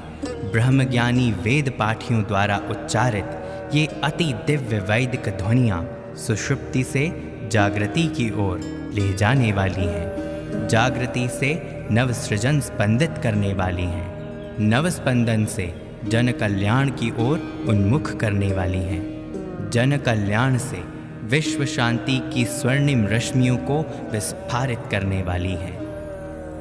ब्रह्मज्ञानी 0.53 1.31
वेद 1.33 1.69
पाठियों 1.79 2.23
द्वारा 2.23 2.57
उच्चारित 2.71 3.75
ये 3.75 3.87
अति 4.05 4.25
दिव्य 4.47 4.79
वैदिक 4.79 5.29
ध्वनियाँ 5.29 5.79
सुषुप्ति 6.17 6.83
से 6.85 7.05
जागृति 7.53 8.07
की 8.09 8.29
ओर 8.31 8.61
ले 8.95 9.13
जाने 9.13 9.53
वाली 9.53 9.85
हैं। 9.85 10.67
जागृति 10.69 11.29
से 11.29 11.53
नवसृजन 11.91 12.61
स्पंदित 12.61 13.21
करने 13.23 13.53
वाली 13.55 13.85
हैं। 13.85 14.57
नवस्पंदन 14.61 15.45
से 15.47 15.73
जन 16.05 16.33
कल्याण 16.33 16.91
की 16.91 17.11
ओर 17.19 17.67
उन्मुख 17.69 18.17
करने 18.17 18.53
वाली 18.53 18.83
हैं। 18.83 19.71
जन 19.71 19.97
कल्याण 19.97 20.59
से 20.59 20.83
विश्व 21.27 21.65
शांति 21.67 22.21
की 22.35 22.45
स्वर्णिम 22.45 23.07
रश्मियों 23.07 23.57
को 23.71 23.81
विस्फारित 24.13 24.89
करने 24.91 25.23
वाली 25.23 25.55
है। 25.55 25.81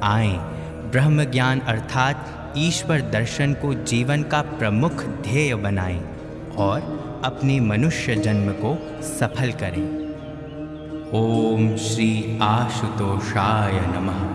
आए 0.02 0.51
ब्रह्म 0.92 1.24
ज्ञान 1.24 1.60
अर्थात 1.60 2.54
ईश्वर 2.56 3.00
दर्शन 3.00 3.54
को 3.54 3.74
जीवन 3.74 4.22
का 4.22 4.42
प्रमुख 4.42 5.04
ध्येय 5.04 5.54
बनाएँ 5.54 6.00
और 6.56 6.80
अपने 7.24 7.60
मनुष्य 7.60 8.14
जन्म 8.14 8.52
को 8.52 8.76
सफल 9.02 9.52
करें। 9.52 9.86
ओम 11.14 11.76
श्री 11.76 12.38
आशुतोषाय 12.42 13.80
नमः। 13.80 14.31